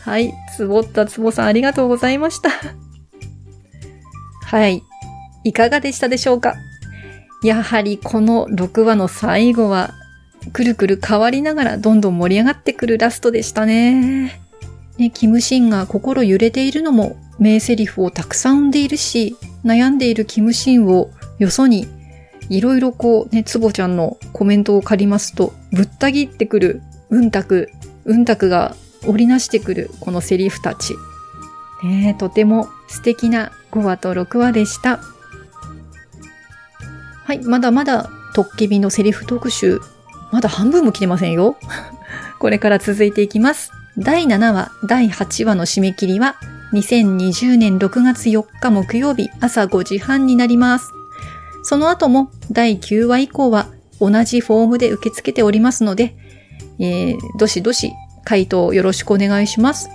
[0.00, 2.50] はい、つぼったつぼさんありがとうございました。
[4.46, 4.82] はい。
[5.44, 6.54] いかがでしたでしょうか？
[7.44, 9.92] やはりこの6話の最後は、
[10.54, 14.40] くるくる変わりながらどんどん盛り上がってくるラストでしたね。
[14.98, 21.86] ね、キムシンが心揺れているのも名台詞をたくさん生んでいるし、悩んでいるキムシンをよそに、
[22.48, 27.70] いろいろこうね、つぼちゃんのコメントを借りますと、ぶった切ってくる、うんたく、
[28.04, 28.74] うんたくが
[29.06, 30.94] 織りなしてくるこのセリフたち。
[31.84, 34.98] ねとても素敵な5話と6話でした。
[37.24, 39.80] はい、まだまだトッケビのセリフ特集、
[40.32, 41.56] まだ半分も来てませんよ。
[42.40, 43.70] これから続いていきます。
[44.00, 46.36] 第7話、第8話の締め切りは、
[46.72, 50.92] 2020年6月4日木曜日朝5時半になります。
[51.64, 53.66] その後も第9話以降は
[54.00, 56.14] 同じフォームで受け付けておりますので、
[56.78, 57.92] えー、どしどし
[58.24, 59.90] 回答よろしくお願いします。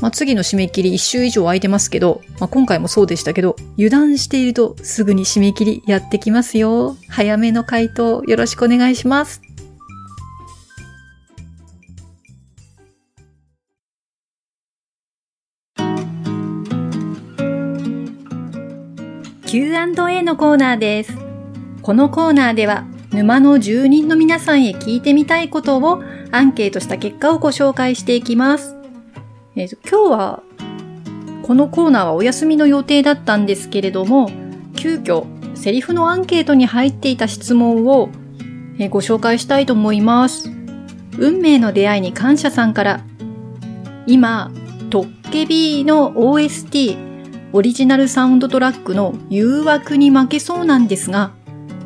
[0.00, 6.96] まあ、次の締め切り1週以上空いてますけど、まあ、今回もそうでしたけど、油断しているとすぐに締め切りやってきますよ。
[7.08, 9.42] 早めの回答よろしくお願いします。
[19.56, 21.16] Q&A のコーナーです。
[21.80, 28.76] このコーナーでは、沼の住人の皆さんへ聞いてみたいことをアンケートした結果をご紹介していきます。
[29.54, 30.42] えー、今日は、
[31.42, 34.30] このコーナーはお休みの予定だったんですけれども、
[34.76, 35.24] 急遽、
[35.56, 38.10] セリフのアンケートに入っていた質問を、
[38.78, 40.50] えー、ご紹介したいと思います。
[41.16, 43.00] 運命の出会いに感謝さんから、
[44.06, 44.50] 今、
[44.90, 47.05] トッケビの OST、
[47.56, 51.32] オリジナルサウンドトラックの誘惑に負けそうなんですが、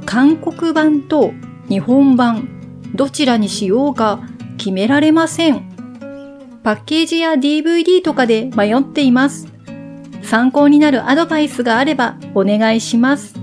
[0.05, 1.31] 韓国版と
[1.69, 2.49] 日本版、
[2.93, 4.19] どちらにしようか
[4.59, 5.63] 決められません。
[6.65, 9.47] パッケージや DVD とかで迷っています。
[10.25, 13.37] 参考になるアドバイスがあればお願いします。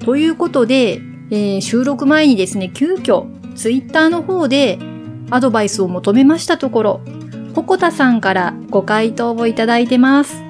[0.00, 1.00] ということで、
[1.30, 3.24] えー、収録前にですね、急遽
[3.54, 4.78] Twitter の方で
[5.30, 7.00] アドバイスを求めましたところ、
[7.54, 10.45] ポコタさんからご回答をいただいてます。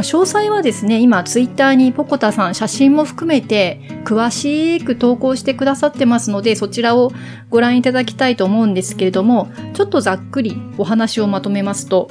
[0.00, 7.12] まあ、詳細はですね、今ツイッターにポコタさん写真も含めて詳しく投稿してくださってますので、そちらを
[7.50, 12.08] ご覧いただきたいと思うんですけれども、ちょっとざっくりお話をまとめますと、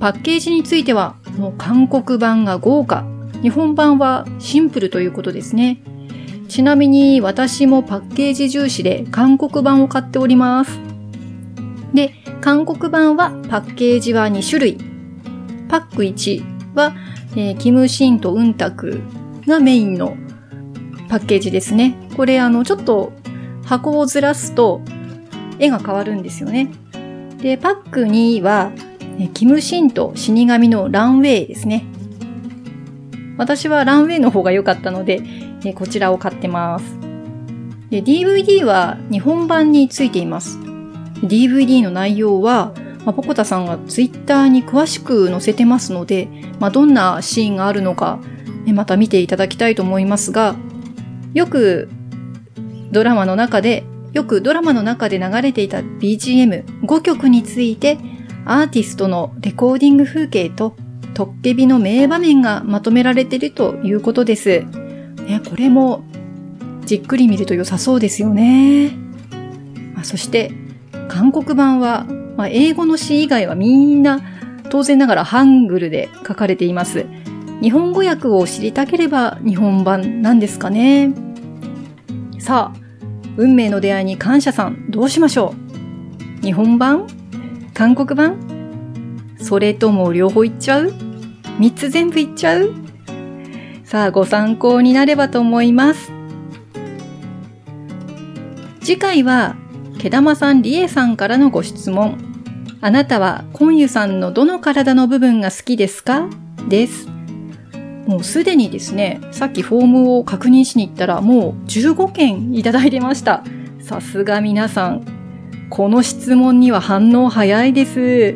[0.00, 3.06] パッケージについては、もう韓国版が豪華、
[3.40, 5.80] 日本版はシンプルということですね。
[6.48, 10.78] ちなみに私もパッケージ重視で韓国版を買っております。
[11.94, 14.93] で、韓国版はパッケージは2種類。
[15.74, 16.94] パック1は、
[17.32, 19.00] えー、キムシンとウンタク
[19.44, 20.16] がメインの
[21.08, 21.96] パッケージですね。
[22.16, 23.12] これあの、ちょっと
[23.64, 24.82] 箱をずらすと
[25.58, 26.70] 絵が変わるんですよね。
[27.38, 28.70] で、パック2は、
[29.32, 31.84] キムシンと死神のランウェイですね。
[33.36, 35.22] 私はランウェイの方が良かったので、
[35.74, 36.84] こちらを買ってます。
[37.90, 40.56] で、DVD は日本版についています。
[41.24, 46.28] DVD の内容は、まあ、ポコタさんがツイッターに詳しく載せてますので、
[46.58, 48.20] まあ、どんなシーンがあるのか、
[48.66, 50.56] また見ていただきたいと思いますが、
[51.34, 51.88] よく
[52.92, 53.84] ドラマの中で
[54.14, 57.98] よくドラマの中で流れていた BGM5 曲について、
[58.44, 60.76] アーティストのレコーディング風景と、
[61.14, 64.64] トッケビの名場面がまとめられているということです。
[65.26, 66.04] ね、これも、
[66.86, 68.90] じっくり見ると良さそうですよね。
[69.94, 70.52] まあ、そして、
[71.08, 72.06] 韓国版は、
[72.36, 74.20] まあ、英語の詩以外はみんな、
[74.70, 77.06] 当然ながらハングルで書かれています。
[77.60, 81.12] 日本語訳を知りたければ日本版なんですかね。
[82.38, 82.78] さあ、
[83.36, 85.54] 運命の出会いに感謝さん、どうしましょ
[86.42, 86.44] う？
[86.44, 87.06] 日本版？
[87.72, 88.36] 韓国版？
[89.38, 90.92] それとも両方いっちゃう？
[91.58, 92.74] 三つ全部いっちゃう？
[93.84, 96.10] さあ、ご参考になればと思います。
[98.80, 99.56] 次回は、
[100.04, 102.18] 毛玉さんりえさんからのご質問。
[102.82, 106.28] あなたは、コンユさんのどの体の部分が好きですか？
[106.68, 107.08] です。
[108.06, 113.44] もうすでにですね、さっきフォームを確認しに行ったらもう15件いただいてました。
[113.80, 115.06] さすが皆さん。
[115.70, 118.34] この質問には反応早いです。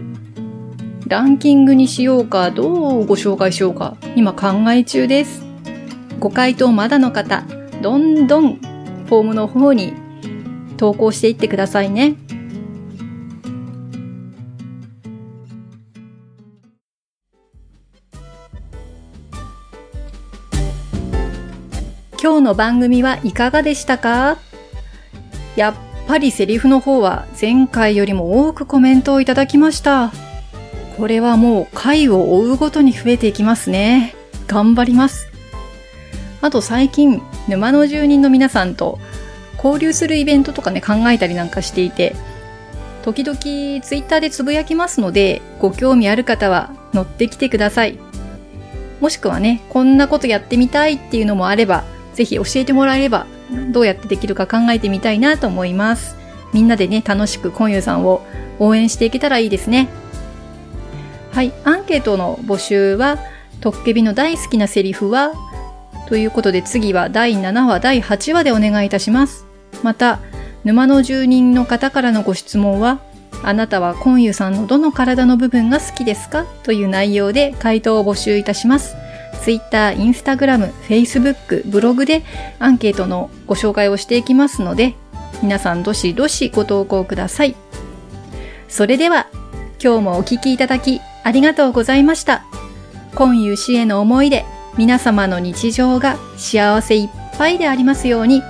[1.06, 5.44] ランキングにしようか、どうご紹介しようか、今考え中です。
[6.18, 7.44] ご回答まだの方、
[7.82, 9.92] どんどんフォームの方に
[10.78, 12.14] 投稿していってくださいね。
[22.20, 24.38] 今日の番組はいかがでしたか？
[25.56, 25.74] やっ
[26.06, 30.12] ぱりセリフの方は前回よりも多くコメントをいただきました。
[30.96, 34.14] これはもう回を追うごとに増えていきますね。
[34.46, 35.28] 頑張ります。
[36.40, 38.98] あと最近、沼の住人の皆さんと
[39.62, 42.14] 交流するイベントとかね、考えたりなんかしていて、
[43.02, 47.98] 時々ツイッターでつぶやきますので、ご興味ある方は乗ってきてください。
[49.00, 51.84] もしくはね、こんなことやってみたいっていうのもあれば、
[52.14, 53.26] ぜひ教えてもらえれば、
[53.70, 56.16] どうやってできるか考えてみたいなと思います。
[56.52, 58.22] みんなでね、楽しくコンユさんを
[58.58, 59.88] 応援していけたらいいですね。
[61.32, 63.18] はい、アンケートの募集は、
[63.60, 65.32] トッケビの大好きなセリフは
[66.08, 69.47] ということで次は第7話、第8話でお願いいたします。
[69.82, 70.20] また、
[70.64, 73.00] 沼の住人の方からのご質問は、
[73.42, 78.96] あなたはコンユさんのどの体の部分が好きですかという内容で回答を募集いたします。
[79.42, 82.22] Twitter、Instagram、Facebook、ブログで
[82.58, 84.94] アンケートのご紹介をしていきますので、
[85.42, 87.54] 皆さんどしどしご投稿ください。
[88.68, 89.28] それでは、
[89.82, 92.44] 今日もお聴きいただきありがとうございました。
[93.14, 94.44] 今湯氏への思いで
[94.76, 97.08] 皆様の日常が幸せいっ
[97.38, 98.42] ぱいでありますように。